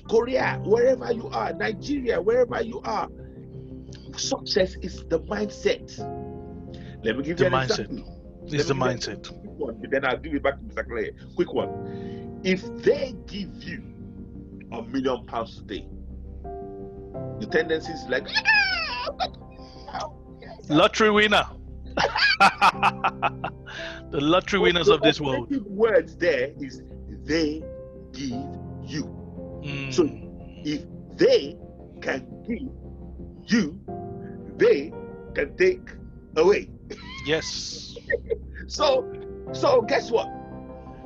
[0.09, 3.09] Korea, wherever you are, Nigeria, wherever you are,
[4.15, 5.97] success is the mindset.
[7.03, 7.79] Let me give The you an mindset.
[7.89, 8.17] example.
[8.47, 9.31] it's the mindset.
[9.31, 10.87] you a Quick one, then I'll give it back to Mr.
[10.87, 11.11] Clay.
[11.35, 11.69] Quick one.
[12.43, 13.83] If they give you
[14.71, 15.87] a million pounds today,
[17.39, 19.17] the tendency is like, "Ah, I'm
[19.87, 20.13] not-
[20.69, 21.43] Lottery winner.
[22.39, 25.49] the lottery winners of this world.
[25.49, 26.81] The words there is
[27.25, 27.61] they
[28.13, 28.47] give
[28.85, 29.03] you.
[29.63, 30.09] Mm, So-
[30.63, 30.83] If
[31.17, 31.57] they
[32.01, 32.69] can give
[33.51, 33.79] you,
[34.57, 34.93] they
[35.35, 35.89] can take
[36.37, 36.69] away.
[37.25, 37.95] yes.
[38.67, 39.05] So,
[39.51, 40.27] so guess what?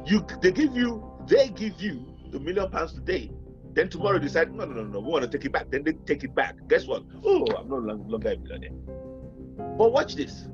[0.05, 3.31] You they give you, they give you the million pounds today.
[3.73, 5.69] Then tomorrow decide, no, no, no, no, we want to take it back.
[5.69, 6.55] Then they take it back.
[6.69, 7.03] Guess what?
[7.25, 8.71] Oh, I'm no longer a millionaire.
[9.77, 10.47] But watch this.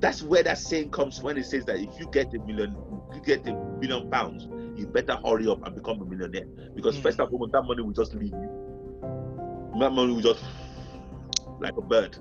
[0.00, 2.76] That's where that saying comes when it says that if you get a million,
[3.14, 6.44] you get a million pounds, you better hurry up and become a millionaire.
[6.74, 7.02] Because Mm.
[7.02, 8.50] first and foremost, that money will just leave you.
[9.80, 10.44] That money will just
[11.60, 12.18] like a bird.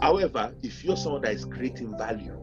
[0.00, 2.39] However, if you're someone that is creating value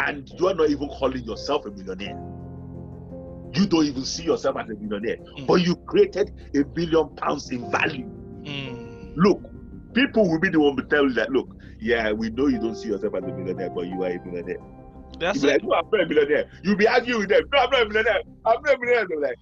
[0.00, 2.18] and you are not even calling yourself a millionaire,
[3.52, 5.46] you don't even see yourself as a millionaire, Mm.
[5.46, 8.06] but you created a billion pounds in value.
[8.44, 9.42] Mm, Look,
[9.94, 11.48] people will be the one to tell you that, look,
[11.80, 14.58] yeah, we know you don't see yourself as a millionaire, but you are a millionaire.
[15.18, 15.54] that's You'll it.
[15.54, 16.44] like, no, I'm not a millionaire.
[16.62, 17.42] You'll be arguing with them.
[17.52, 18.20] No, I'm not a millionaire.
[18.46, 19.06] I'm not a millionaire.
[19.08, 19.38] They're like,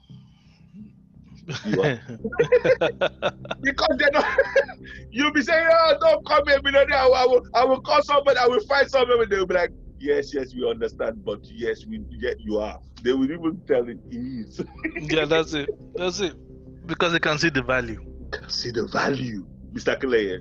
[3.62, 4.24] because they're not.
[5.10, 6.98] You'll be saying, "Oh, don't call me a millionaire.
[6.98, 8.38] I will, I will, I will call somebody.
[8.38, 12.36] I will find somebody." They'll be like, "Yes, yes, we understand, but yes, we yet
[12.40, 14.60] you are." They will even tell it is.
[14.96, 15.68] yeah, that's it.
[15.96, 16.34] That's it.
[16.86, 18.00] Because they can see the value.
[18.48, 19.98] See the value, Mr.
[20.00, 20.40] Clay.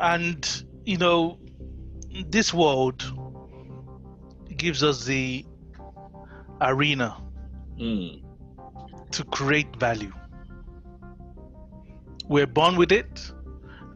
[0.00, 1.38] And, you know,
[2.28, 3.02] this world
[4.56, 5.44] gives us the
[6.60, 7.16] arena
[7.78, 8.22] Mm.
[9.12, 10.12] to create value.
[12.28, 13.32] We're born with it,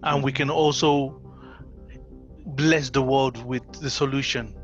[0.03, 1.20] and we can also
[2.57, 4.55] bless the world with the solution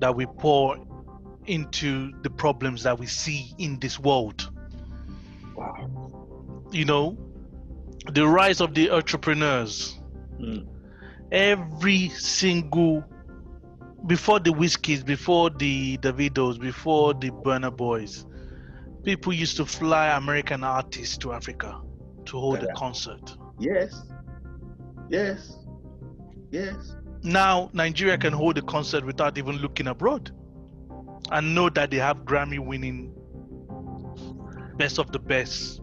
[0.00, 0.76] that we pour
[1.46, 4.50] into the problems that we see in this world.
[5.56, 6.66] Wow.
[6.70, 7.18] You know,
[8.12, 9.98] the rise of the entrepreneurs.
[10.40, 10.66] Mm.
[11.30, 13.04] Every single
[14.06, 18.26] before the Wizkids, before the Davidos, before the Burna Boys,
[19.04, 21.80] people used to fly American artists to Africa
[22.26, 23.36] to hold a concert.
[23.58, 24.02] Yes.
[25.08, 25.58] Yes.
[26.52, 26.94] Yes.
[27.24, 30.30] Now Nigeria can hold a concert without even looking abroad
[31.30, 33.12] and know that they have Grammy winning
[34.76, 35.80] best of the best.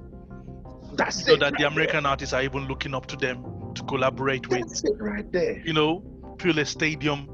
[0.93, 3.43] That's So that the right American artists are even looking up to them
[3.75, 4.59] to collaborate there.
[4.59, 4.67] with.
[4.69, 5.59] That's it right there.
[5.65, 6.03] You know,
[6.39, 7.29] fill a stadium,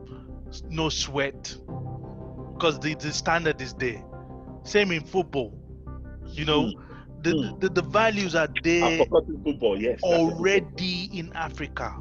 [0.70, 1.56] no sweat.
[2.54, 4.04] Because the, the standard is there.
[4.64, 5.54] Same in football.
[6.32, 6.72] You know,
[7.22, 7.60] the, Mm.
[7.60, 9.04] the, the values are there
[9.44, 9.82] football.
[9.82, 10.00] Yes.
[10.04, 11.96] already in Africa.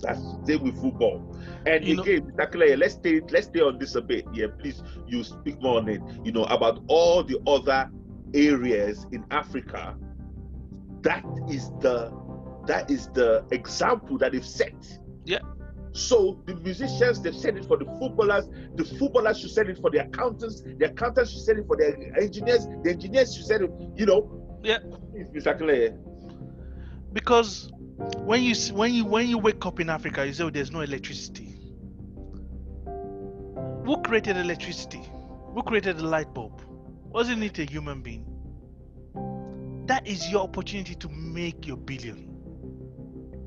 [0.00, 1.36] That's same with football.
[1.66, 2.52] And You know- again, Mr.
[2.52, 4.24] Clay, let's stay let's stay on this a bit.
[4.32, 7.90] Yeah, please you speak more on it, you know, about all the other
[8.34, 9.96] areas in Africa.
[11.02, 12.12] That is the
[12.66, 14.74] that is the example that they've set.
[15.24, 15.38] Yeah.
[15.92, 19.90] So the musicians they've set it for the footballers, the footballers should set it for
[19.90, 23.70] the accountants, the accountants should set it for the engineers, the engineers should set it,
[23.96, 24.30] you know.
[24.62, 24.78] Yeah.
[25.12, 25.58] Please, Mr.
[25.58, 25.94] Clay.
[27.12, 30.70] because when you when you when you wake up in Africa, you say oh, there's
[30.70, 31.56] no electricity.
[33.84, 35.02] Who created electricity?
[35.54, 36.62] Who created the light bulb?
[37.10, 38.24] Wasn't it a human being?
[39.86, 42.28] That is your opportunity to make your billion.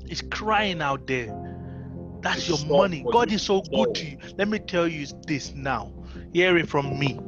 [0.04, 1.32] It's crying out there.
[2.20, 3.04] That's It's your so money.
[3.10, 4.18] God is so good to you.
[4.36, 5.92] Let me tell you this now.
[6.32, 7.18] Hear it from me.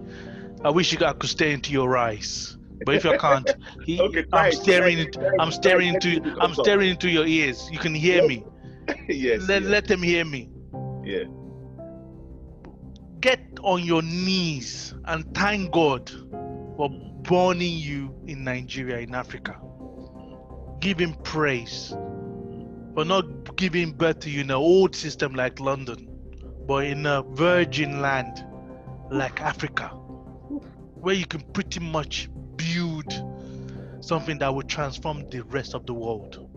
[0.65, 2.59] I wish you I could stare into your eyes.
[2.85, 3.51] But if you can't,
[3.85, 7.69] he, Okay, I'm staring into I'm staring into I'm staring into your ears.
[7.73, 8.45] You can hear me.
[9.09, 9.49] yes.
[9.49, 9.71] Let, yes.
[9.71, 10.51] let them hear me.
[11.05, 11.25] yeah.
[13.21, 16.11] Get on your knees and thank God
[16.77, 16.91] for
[17.23, 19.59] burning you in Nigeria, in Africa.
[20.81, 21.97] Giving praise,
[22.95, 26.07] for not giving birth to you in an old system like London,
[26.67, 28.45] but in a virgin land
[29.11, 29.91] like Africa,
[31.05, 33.13] where you can pretty much build
[34.01, 36.49] something that will transform the rest of the world.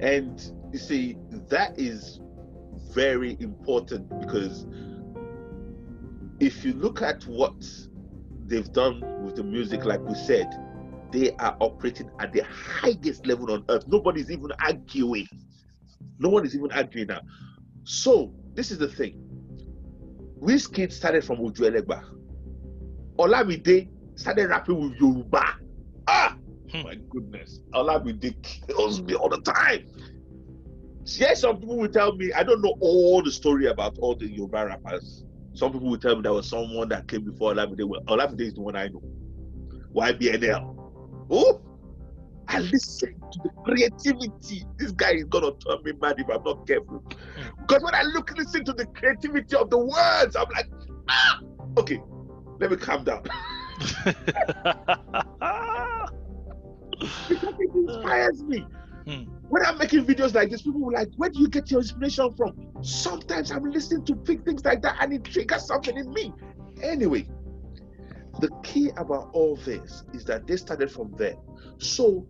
[0.00, 0.40] And
[0.72, 1.16] you see,
[1.48, 2.20] that is
[2.92, 4.66] very important because
[6.38, 7.54] if you look at what
[8.46, 10.48] they've done with the music, like we said,
[11.10, 13.88] they are operating at the highest level on earth.
[13.88, 15.26] Nobody's even arguing.
[16.20, 17.20] No one is even arguing now.
[17.82, 19.23] So, this is the thing.
[20.40, 22.02] Wizkid started from Oju Elegba.
[23.18, 25.42] Olamide started rapping with Yoruba.
[26.08, 26.36] Ah,
[26.72, 26.82] Hmm.
[26.82, 27.60] my goodness.
[27.74, 29.86] Olamide kills me all the time.
[31.06, 34.26] Yes, some people will tell me, I don't know all the story about all the
[34.26, 35.24] Yoruba rappers.
[35.52, 37.84] Some people will tell me there was someone that came before Olamide.
[37.88, 39.02] Well, Olamide is the one I know.
[39.94, 40.74] YBNL.
[41.30, 41.60] Oh,
[42.48, 44.64] I listen to the creativity.
[44.78, 47.02] This guy is gonna turn me mad if I'm not careful.
[47.60, 50.68] Because when I look, listen to the creativity of the words, I'm like,
[51.08, 51.40] ah,
[51.78, 52.00] okay,
[52.60, 53.22] let me calm down.
[57.28, 58.66] because it inspires me.
[59.06, 59.24] Hmm.
[59.48, 62.32] When I'm making videos like this, people will like, where do you get your inspiration
[62.34, 62.54] from?
[62.82, 66.32] Sometimes I'm listening to big things like that and it triggers something in me.
[66.82, 67.28] Anyway,
[68.40, 71.36] the key about all this is that they started from there.
[71.78, 72.26] So,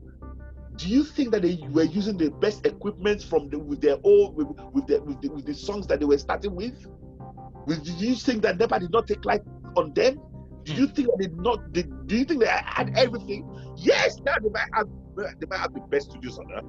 [0.76, 4.37] do you think that they were using the best equipment from the, with their old
[4.37, 6.87] with, with, the, with, the, with the songs that they were starting with?
[7.66, 9.40] With- Do you think that NEPA did not take life
[9.76, 10.20] on them?
[10.64, 11.72] Do you think that they did not?
[11.72, 13.48] Did, do you think they had everything?
[13.76, 16.64] Yes, now they might have they might have the best studios on earth,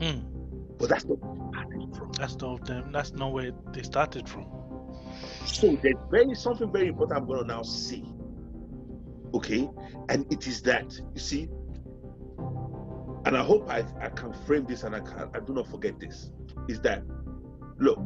[0.00, 0.20] Hmm.
[0.78, 2.12] but that's not where they started from.
[2.12, 2.92] That's not them.
[2.92, 4.46] That's not where they started from.
[5.44, 8.04] So there's very something very important I'm going to now say.
[9.34, 9.68] Okay,
[10.08, 11.48] and it is that you see,
[13.30, 16.00] and I hope I, I can frame this and I can I do not forget
[16.00, 16.32] this.
[16.68, 17.04] Is that
[17.78, 18.04] look,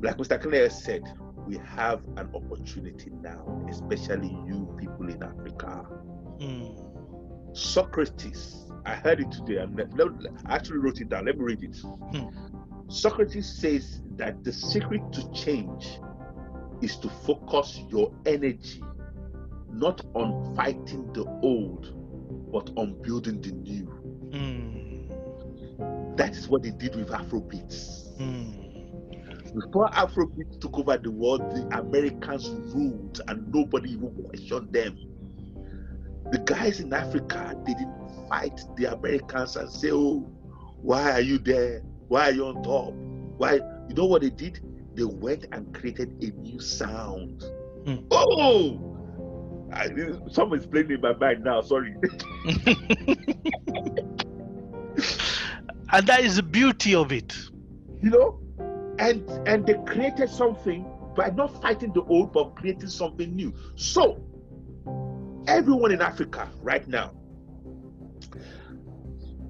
[0.00, 0.42] like Mr.
[0.42, 1.04] Claire said,
[1.46, 5.84] we have an opportunity now, especially you people in Africa.
[6.40, 7.52] Hmm.
[7.52, 9.58] Socrates, I heard it today.
[9.58, 11.26] and let- let- I actually wrote it down.
[11.26, 11.76] Let me read it.
[12.88, 16.00] Socrates says that the secret to change
[16.80, 18.82] is to focus your energy
[19.70, 22.01] not on fighting the old,
[22.52, 23.86] but on building the new.
[24.32, 26.16] Hmm.
[26.16, 28.14] That is what they did with Afrobeats.
[28.18, 29.58] Hmm.
[29.58, 34.98] Before Afrobeat took over the world, the Americans ruled and nobody even questioned them.
[36.30, 40.20] The guys in Africa didn't fight the Americans and say, Oh,
[40.80, 41.82] why are you there?
[42.08, 42.92] Why are you on top?
[43.38, 43.54] Why?
[43.88, 44.60] You know what they did?
[44.94, 47.42] They went and created a new sound.
[47.86, 47.96] Hmm.
[48.10, 48.91] Oh!
[49.72, 49.88] I,
[50.30, 51.94] someone's playing in my mind now, sorry.
[55.92, 57.34] and that is the beauty of it.
[58.02, 58.38] you know
[58.98, 64.20] and and they created something by not fighting the old but creating something new so
[65.46, 67.12] everyone in africa right now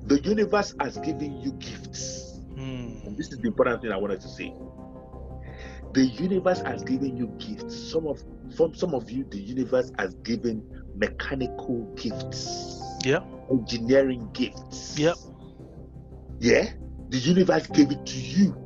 [0.07, 2.99] the universe has given you gifts Hmm.
[3.07, 4.55] and this is the important thing i wanted to say
[5.95, 8.23] the universe has given you gifts some of
[8.57, 10.63] from some of you the universe has given
[10.95, 13.25] mechanical gifts Yep.
[13.51, 15.17] engineering gifts Yep.
[16.41, 16.71] yeah
[17.11, 18.57] the universe gave it to you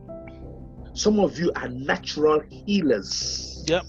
[0.94, 3.84] some of you are natural healers Yep.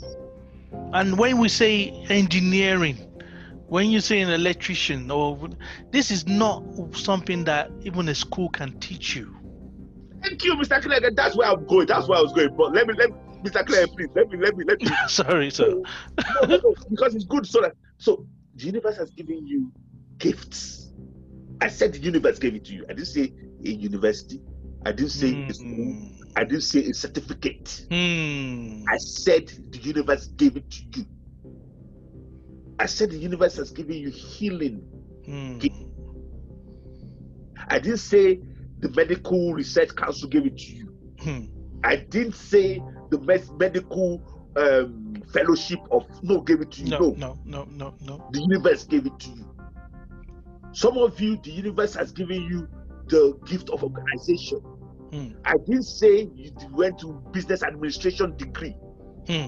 [0.93, 2.97] And when we say engineering,
[3.67, 5.49] when you say an electrician, or
[5.91, 9.33] this is not something that even a school can teach you.
[10.23, 11.15] thank you mr Clegg.
[11.15, 13.65] that's where i'm going that's where i was going but let me let me mr
[13.65, 15.69] Clegg, please let me let me let me Sorry, sir.
[15.69, 15.83] no,
[16.47, 19.71] no, no, because it's good so that so the universe has given you
[20.17, 20.91] gifts
[21.61, 23.31] i said the universe gave it to you i didn't say
[23.65, 24.41] a university
[24.85, 26.07] i didn't say a school Hmm.
[26.35, 28.83] i didn't say a certificate Hmm.
[28.89, 31.05] I said the universe gave it to you.
[32.79, 34.81] I said the universe has given you healing.
[35.25, 35.59] Hmm.
[37.69, 38.39] I didn't say
[38.79, 40.87] the medical research council gave it to you.
[41.19, 41.45] Hmm.
[41.83, 44.21] I didn't say the mes- medical
[44.55, 46.89] um, fellowship of no gave it to you.
[46.89, 48.29] No, No, no, no, no, no.
[48.31, 49.45] the universe gave it to you.
[50.73, 52.67] Some of you, the universe has given you
[53.07, 54.59] the gift of organization.
[54.59, 55.27] Hmm.
[55.45, 58.75] I didn't say you went to business administration degree.
[59.27, 59.47] Hmm.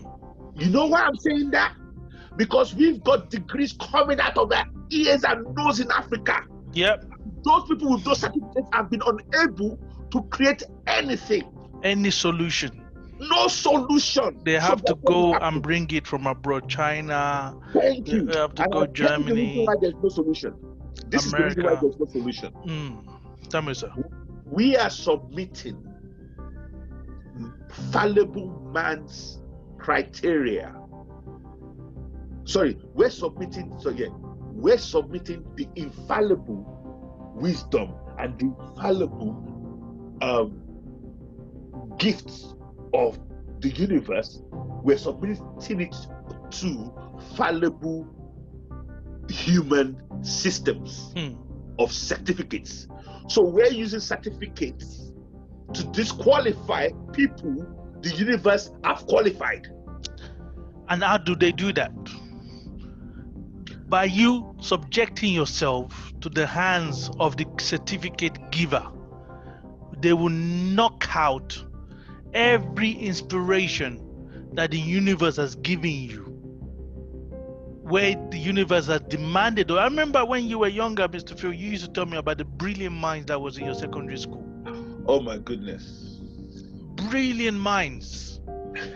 [0.56, 1.76] You know why I'm saying that?
[2.38, 6.42] Because we've got degrees coming out of our ears and nose in Africa.
[6.74, 7.06] Yep.
[7.44, 9.78] Those people with those certificates have been unable
[10.12, 11.44] to create anything.
[11.84, 12.79] Any solution.
[13.20, 14.40] No solution.
[14.46, 17.56] They So have to go and bring it from abroad, China.
[17.74, 18.28] Thank They you.
[18.28, 20.54] have to And go tell the why there's no solution.
[21.08, 22.54] This is the reason why there's no solution.
[22.66, 23.50] Mm.
[23.50, 23.92] Tell me, sir.
[24.46, 25.86] We are submitting
[27.92, 29.40] fallible man's
[29.78, 30.76] criteria.
[32.46, 33.74] Sorry, we're submitting.
[33.80, 34.08] So yeah,
[34.54, 36.66] we're submitting the infallible
[37.36, 40.62] wisdom and the infallible um,
[41.98, 42.56] gifts
[42.94, 43.20] of
[43.60, 44.42] the universe.
[44.84, 45.96] We're submitting it
[46.52, 46.94] to
[47.36, 48.08] fallible
[49.30, 51.36] human systems Hmm.
[51.78, 52.88] of certificates.
[53.28, 55.12] So we're using certificates
[55.74, 57.66] to disqualify people
[58.02, 59.68] the universe have qualified.
[60.88, 61.92] And how do they do that?
[63.88, 68.86] By you subjecting yourself to the hands of the certificate giver,
[70.00, 71.64] they will knock out
[72.34, 74.06] every inspiration
[74.54, 76.26] that the universe has given you.
[77.84, 79.72] Where the universe has demanded.
[79.72, 81.38] I remember when you were younger, Mr.
[81.40, 84.18] Phil, you used to tell me about the brilliant minds that was in your secondary
[84.18, 84.46] school.
[85.08, 86.20] Oh my goodness.
[87.10, 88.42] Brilliant minds.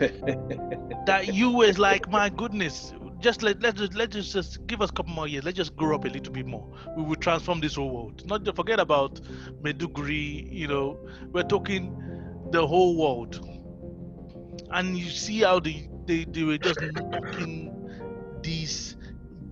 [1.06, 4.90] that you was like, my goodness, just let let's just let's just, just give us
[4.90, 5.44] a couple more years.
[5.44, 6.70] Let's just grow up a little bit more.
[6.96, 8.24] We will transform this whole world.
[8.26, 9.20] Not to forget about
[9.62, 10.52] Maiduguri.
[10.52, 10.98] You know,
[11.32, 11.96] we're talking
[12.54, 13.40] the whole world,
[14.70, 17.70] and you see how they they, they were just knocking
[18.42, 18.96] these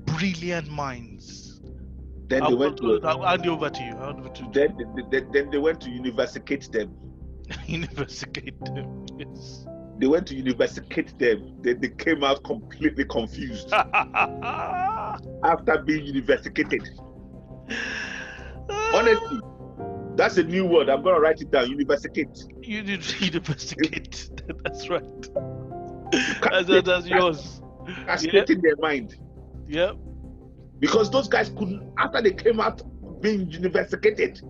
[0.07, 1.61] brilliant minds.
[2.28, 3.92] Then they went to I'll hand over to you.
[3.96, 6.94] I'll hand it over to then, then, then- then they went to universicate them.
[7.66, 8.53] University.
[9.18, 9.66] Yes.
[9.98, 11.57] They went to universicate them.
[11.61, 13.70] Then they came out completely confused
[15.44, 16.88] after being universicated.
[18.94, 19.40] Honestly,
[20.16, 20.88] that's a new word.
[20.88, 21.70] I'm gonna write it down.
[21.70, 22.44] Universicate.
[22.60, 24.30] you did investigate.
[24.64, 25.02] That's right.
[26.42, 27.62] That's, that's, that's yours.
[28.06, 29.16] Castrating their mind.
[29.68, 29.96] Yep.
[30.78, 32.82] Because those guys couldn't after they came out
[33.22, 34.40] being universicated,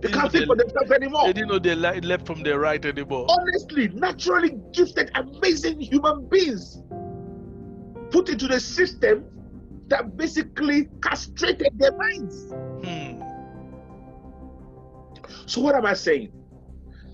[0.00, 1.26] they They can't think for themselves anymore.
[1.26, 3.26] They didn't know they left from their right anymore.
[3.28, 6.82] honestly, naturally gifted, amazing human beings
[8.10, 9.24] put into the system
[9.88, 12.54] that basically castrated their minds.
[15.46, 16.32] So, what am I saying?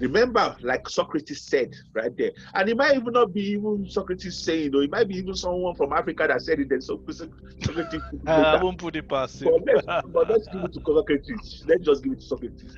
[0.01, 4.75] Remember, like Socrates said right there, and it might even not be even Socrates saying,
[4.75, 6.71] or it might be even someone from Africa that said it.
[6.71, 7.03] Then so
[7.63, 8.01] Socrates.
[8.11, 9.51] put Uh, I won't put it past him.
[9.53, 11.65] but, let's, but let's give it to Socrates.
[11.67, 12.75] Let's just give it to Socrates.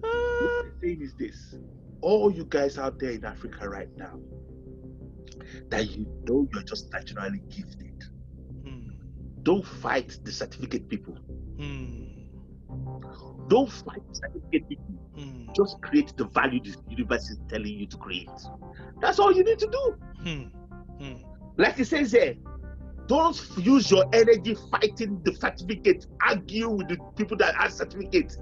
[0.00, 1.54] What I'm saying is this:
[2.02, 4.18] all you guys out there in Africa right now,
[5.70, 8.04] that you know you're just naturally gifted,
[8.66, 8.90] Hmm.
[9.44, 11.14] don't fight the certificate people.
[11.14, 12.09] Hmm.
[13.48, 14.94] Don't fight the certificate people.
[15.18, 15.52] Hmm.
[15.56, 18.30] Just create the value this universe is telling you to create.
[19.00, 19.96] That's all you need to do.
[20.22, 20.42] Hmm.
[21.02, 21.22] Hmm.
[21.56, 22.36] Like it says here,
[23.06, 28.38] don't use your energy fighting the certificate, argue with the people that have certificates.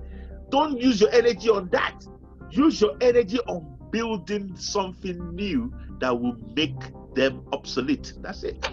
[0.51, 2.03] Don't use your energy on that.
[2.51, 6.79] Use your energy on building something new that will make
[7.15, 8.13] them obsolete.
[8.21, 8.69] That's it.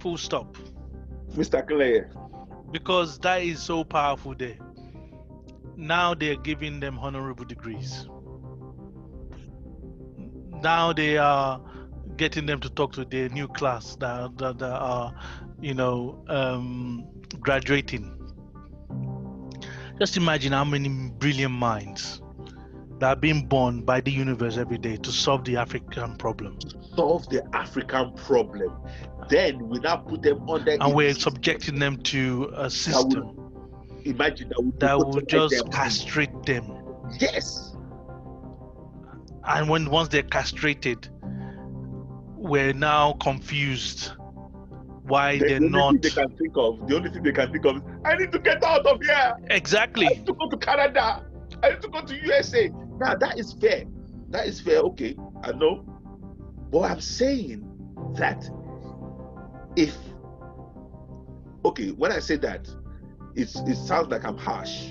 [0.00, 0.56] Full stop.
[1.34, 1.66] Mr.
[1.66, 2.04] Clay.
[2.70, 4.58] Because that is so powerful there.
[5.76, 8.08] Now they're giving them honorable degrees.
[10.62, 11.60] Now they are
[12.16, 15.14] getting them to talk to their new class that, that, that are,
[15.60, 17.06] you know, um,
[17.40, 18.12] graduating.
[19.98, 20.88] Just imagine how many
[21.18, 22.20] brilliant minds
[22.98, 26.58] that are being born by the universe every day to solve the African problem.
[26.94, 28.72] Solve the African problem.
[29.28, 33.32] Then we now put them under And we're subjecting them to a system
[34.04, 35.68] Imagine that we that put just them.
[35.72, 36.72] castrate them.
[37.20, 37.74] Yes.
[39.48, 41.08] and when once they're castrated
[42.36, 44.12] we're now confused
[45.04, 47.32] why The, they're the only not thing they can think of, the only thing they
[47.32, 49.34] can think of is, I need to get out of here.
[49.50, 50.06] Exactly.
[50.06, 51.24] I need to go to Canada.
[51.62, 52.68] I need to go to USA.
[52.98, 53.84] Now that is fair.
[54.30, 54.78] That is fair.
[54.80, 55.84] Okay, I know.
[56.72, 57.64] But I'm saying
[58.16, 58.48] that
[59.76, 59.96] if
[61.64, 62.68] okay, when I say that,
[63.34, 64.88] it's it sounds like I'm harsh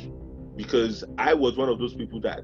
[0.56, 2.42] because I was one of those people that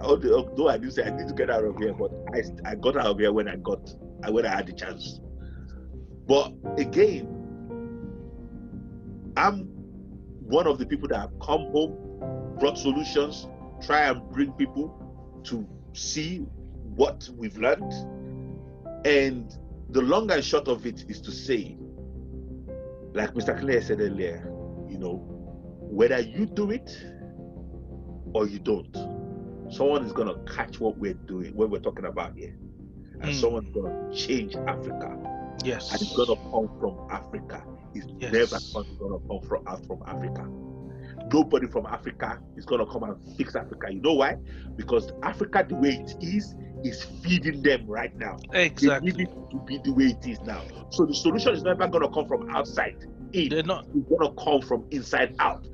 [0.00, 2.96] although I didn't say I need to get out of here, but I I got
[2.96, 3.90] out of here when I got
[4.28, 5.20] when I had the chance.
[6.26, 7.26] But again,
[9.36, 9.64] I'm
[10.40, 13.46] one of the people that have come home, brought solutions,
[13.82, 14.94] try and bring people
[15.44, 16.38] to see
[16.96, 17.92] what we've learned.
[19.06, 19.56] And
[19.90, 21.76] the long and short of it is to say,
[23.14, 23.58] like Mr.
[23.58, 24.44] Claire said earlier,
[24.88, 25.24] you know,
[25.90, 26.90] whether you do it
[28.34, 28.92] or you don't,
[29.72, 32.54] someone is going to catch what we're doing, what we're talking about here,
[33.20, 33.40] and Mm.
[33.40, 35.16] someone's going to change Africa.
[35.64, 35.90] Yes.
[35.92, 37.64] And it's going to come from Africa.
[37.94, 38.32] It's Yes.
[38.32, 40.46] never going to come from out from Africa.
[41.32, 43.92] Nobody from Africa is going to come and fix Africa.
[43.92, 44.36] You know why?
[44.76, 46.54] Because Africa, the way it is,
[46.84, 48.38] is feeding them right now.
[48.52, 49.12] They Exactly.
[49.12, 50.62] need it to be the way it is now.
[50.90, 52.96] So the solution is never going to come from outside
[53.32, 53.48] in.
[53.50, 53.86] They're not.
[53.94, 55.66] It's going to come from inside out.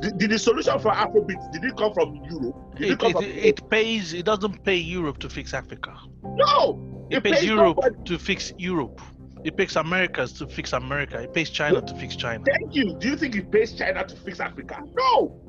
[0.00, 2.56] Did, did the solution for Afrobeat did it come from Europe?
[2.76, 4.12] Did it, It, come it, from it pays.
[4.12, 5.94] It doesn't pay Europe to fix Africa.
[6.22, 7.06] no?
[7.10, 7.94] It, pays pays Europe nobody.
[8.04, 9.00] to fix Europe.
[9.44, 11.20] It pays Americas to fix America.
[11.22, 12.42] It pays China to fix China.
[12.44, 12.96] Thank you.
[12.98, 14.82] Do you think it pays China to fix Africa?
[14.96, 15.40] No.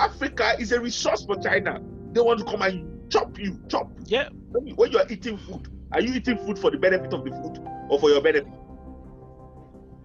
[0.00, 1.78] Africa is a resource for China.
[2.12, 3.90] They want to come and chop you, chop.
[4.06, 4.28] Yeah.
[4.50, 7.24] When you, when you are eating food, are you eating food for the benefit of
[7.24, 8.52] the food or for your benefit?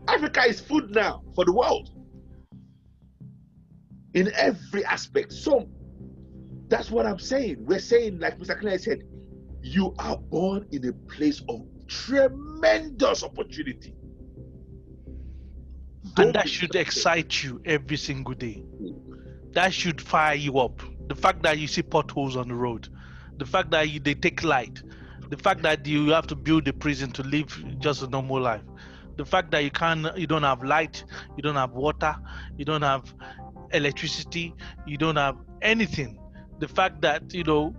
[0.07, 1.89] Africa is food now for the world
[4.13, 5.33] in every aspect.
[5.33, 5.67] So
[6.67, 7.57] that's what I'm saying.
[7.59, 8.59] We're saying, like Mr.
[8.59, 9.03] Clay said,
[9.61, 13.95] you are born in a place of tremendous opportunity.
[16.15, 18.63] Don't and that should excite you every single day.
[19.53, 20.79] That should fire you up.
[21.07, 22.87] The fact that you see potholes on the road,
[23.39, 24.81] the fact that you, they take light,
[25.29, 28.61] the fact that you have to build a prison to live just a normal life,
[29.17, 31.03] the fact that you can't, you don't have light,
[31.35, 32.15] you don't have water,
[32.57, 33.13] you don't have
[33.71, 34.53] electricity,
[34.85, 36.19] you don't have anything.
[36.59, 37.75] The fact that you know,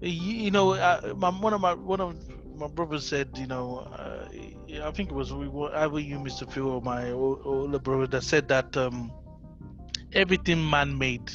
[0.00, 0.10] you,
[0.44, 2.16] you know, uh, my, one of my one of
[2.56, 4.28] my brothers said, you know, uh,
[4.82, 6.50] I think it was either you, Mr.
[6.50, 9.12] Phil, or my older brother that said that um,
[10.12, 11.32] everything man-made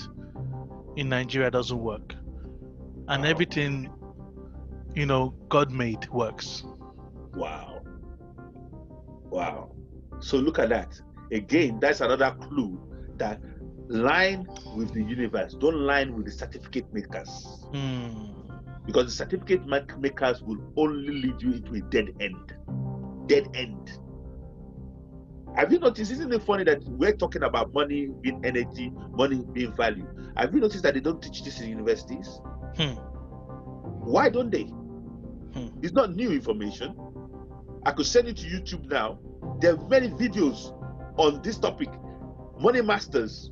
[0.95, 2.15] in Nigeria doesn't work,
[3.09, 3.91] and everything,
[4.95, 6.63] you know, God-made works.
[7.33, 7.81] Wow.
[9.29, 9.75] Wow.
[10.19, 10.99] So look at that.
[11.31, 12.79] Again, that's another clue
[13.17, 13.41] that
[13.87, 17.29] line with the universe, don't line with the certificate makers.
[17.73, 18.25] Hmm.
[18.85, 22.53] Because the certificate ma- makers will only lead you into a dead end.
[23.27, 23.91] Dead end.
[25.55, 26.11] Have you noticed?
[26.11, 30.07] Isn't it funny that we're talking about money being energy, money being value?
[30.37, 32.39] Have you noticed that they don't teach this in universities?
[32.77, 32.93] Hmm.
[34.05, 34.63] Why don't they?
[34.63, 35.67] Hmm.
[35.81, 36.95] It's not new information.
[37.85, 39.19] I could send it to YouTube now.
[39.59, 40.73] There are many videos
[41.17, 41.89] on this topic.
[42.59, 43.51] Money Masters.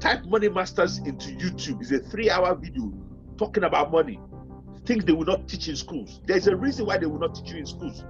[0.00, 1.80] Type Money Masters into YouTube.
[1.80, 2.92] It's a three hour video
[3.38, 4.20] talking about money.
[4.84, 6.20] Things they will not teach in schools.
[6.26, 8.04] There's a reason why they will not teach you in schools.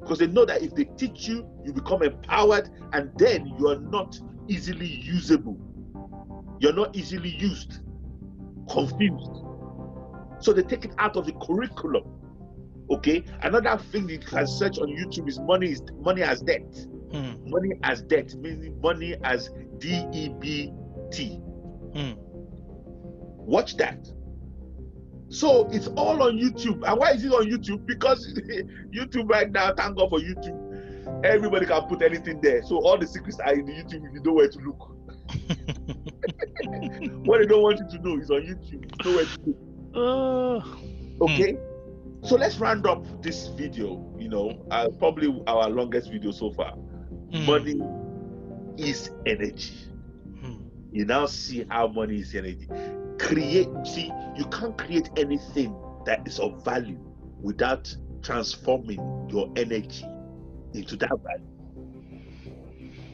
[0.00, 3.78] Because they know that if they teach you, you become empowered and then you are
[3.78, 5.58] not easily usable.
[6.60, 7.80] You're not easily used,
[8.70, 9.44] confused.
[10.40, 12.04] So they take it out of the curriculum.
[12.90, 13.24] Okay.
[13.42, 16.86] Another thing you can search on YouTube is money is money as debt.
[17.12, 17.50] Hmm.
[17.50, 20.72] Money as debt, meaning money as D E B
[21.10, 21.36] T.
[21.94, 22.12] Hmm.
[22.16, 24.10] Watch that.
[25.30, 26.88] So it's all on YouTube.
[26.88, 27.84] And why is it on YouTube?
[27.86, 28.32] Because
[28.94, 31.24] YouTube right now, thank God for YouTube.
[31.24, 32.62] Everybody can put anything there.
[32.62, 34.94] So all the secrets are in YouTube if you know where to look.
[37.24, 39.04] What they don't want you to know is on YouTube.
[39.04, 39.67] You know where to look.
[39.98, 40.60] Uh,
[41.20, 41.58] Okay.
[42.22, 44.14] So let's round up this video.
[44.18, 46.72] You know, uh, probably our longest video so far.
[46.72, 47.46] hmm.
[47.46, 47.80] Money
[48.76, 49.74] is energy.
[50.40, 50.62] Hmm.
[50.92, 52.68] You now see how money is energy.
[53.18, 55.74] Create, see, you can't create anything
[56.06, 56.98] that is of value
[57.40, 60.04] without transforming your energy
[60.74, 61.46] into that value.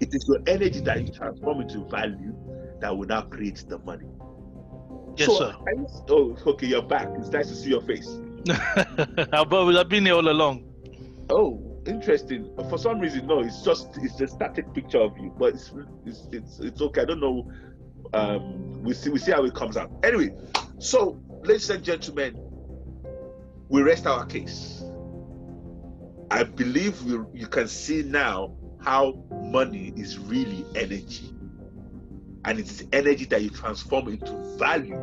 [0.00, 2.34] It is your energy that you transform into value
[2.80, 4.06] that will now create the money.
[5.16, 5.54] Yes, So, sir.
[6.10, 7.08] oh, okay, you're back.
[7.18, 8.08] It's nice to see your face.
[9.32, 10.64] I've always- I've been here all along.
[11.30, 12.50] Oh, interesting.
[12.68, 15.72] For some reason, no, it's just it's a static picture of you, but it's
[16.04, 17.02] it's it's, it's okay.
[17.02, 17.50] I don't know.
[18.12, 19.90] Um, we see we see how it comes out.
[20.02, 20.30] Anyway,
[20.78, 22.36] so ladies and gentlemen,
[23.68, 24.84] we rest our case.
[26.30, 31.32] I believe we, you can see now how money is really energy,
[32.44, 34.98] and it's energy that you transform into value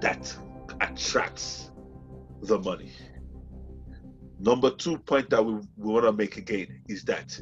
[0.00, 0.34] that
[0.80, 1.70] attracts
[2.42, 2.92] the money.
[4.38, 7.40] Number two point that we, we want to make again is that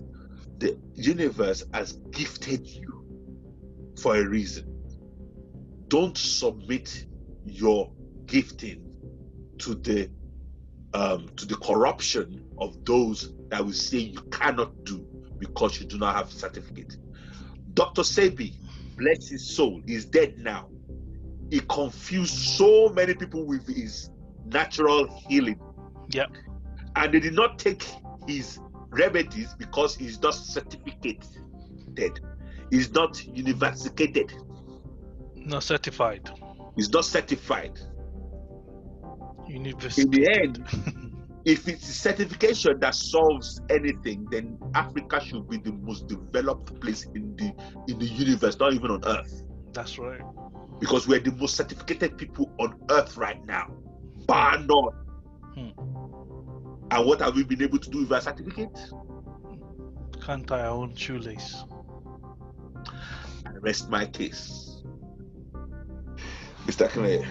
[0.59, 3.07] the universe has gifted you
[3.99, 4.67] for a reason.
[5.89, 7.07] Don't submit
[7.45, 7.91] your
[8.27, 8.87] gifting
[9.59, 10.11] to the
[10.93, 15.07] um, to the corruption of those that will say you cannot do
[15.39, 16.97] because you do not have a certificate.
[17.75, 18.03] Dr.
[18.03, 18.55] Sebi,
[19.01, 20.69] bless his soul, he's dead now.
[21.51, 24.11] He confused so many people with his
[24.47, 25.61] natural healing
[26.11, 26.31] Yep.
[26.97, 27.85] and they did not take
[28.27, 28.59] his
[28.91, 31.25] remedies because he's not certificated.
[32.71, 34.33] He's not universicated.
[35.35, 36.31] Not certified.
[36.77, 37.79] He's not certified.
[39.49, 40.03] University.
[40.03, 40.65] In the end,
[41.45, 47.35] if it's certification that solves anything, then Africa should be the most developed place in
[47.37, 47.53] the
[47.89, 49.43] in the universe, not even on Earth.
[49.73, 50.21] That's right.
[50.79, 53.73] Because we're the most certificated people on Earth right now,
[54.27, 54.93] bar none.
[55.55, 55.71] Hmm.
[56.91, 58.79] And what have we been able to do with our certificate?
[60.25, 61.65] Can't tie our own shoelace.
[63.47, 64.83] I rest my case.
[66.67, 66.89] Mr.
[66.89, 67.27] Clay.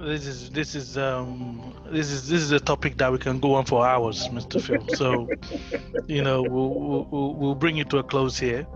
[0.00, 3.54] This is this is um this is this is a topic that we can go
[3.54, 4.60] on for hours, Mr.
[4.60, 4.86] Phil.
[4.96, 5.28] So,
[6.08, 8.66] you know, we'll we'll, we'll bring it to a close here.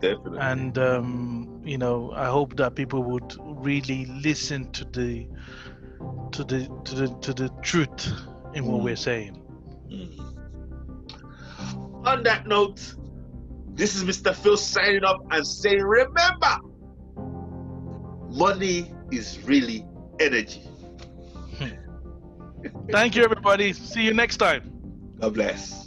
[0.00, 0.38] Definitely.
[0.40, 5.28] and um, you know i hope that people would really listen to the
[6.32, 8.10] to the to the to the truth
[8.54, 8.84] in what Mm.
[8.84, 9.40] we're saying
[9.88, 10.18] Mm.
[12.04, 12.80] On that note,
[13.74, 14.34] this is Mr.
[14.34, 16.56] Phil signing off and saying, remember,
[18.30, 19.86] money is really
[20.18, 20.62] energy.
[22.90, 24.72] Thank you everybody see you next time
[25.22, 25.81] God bless.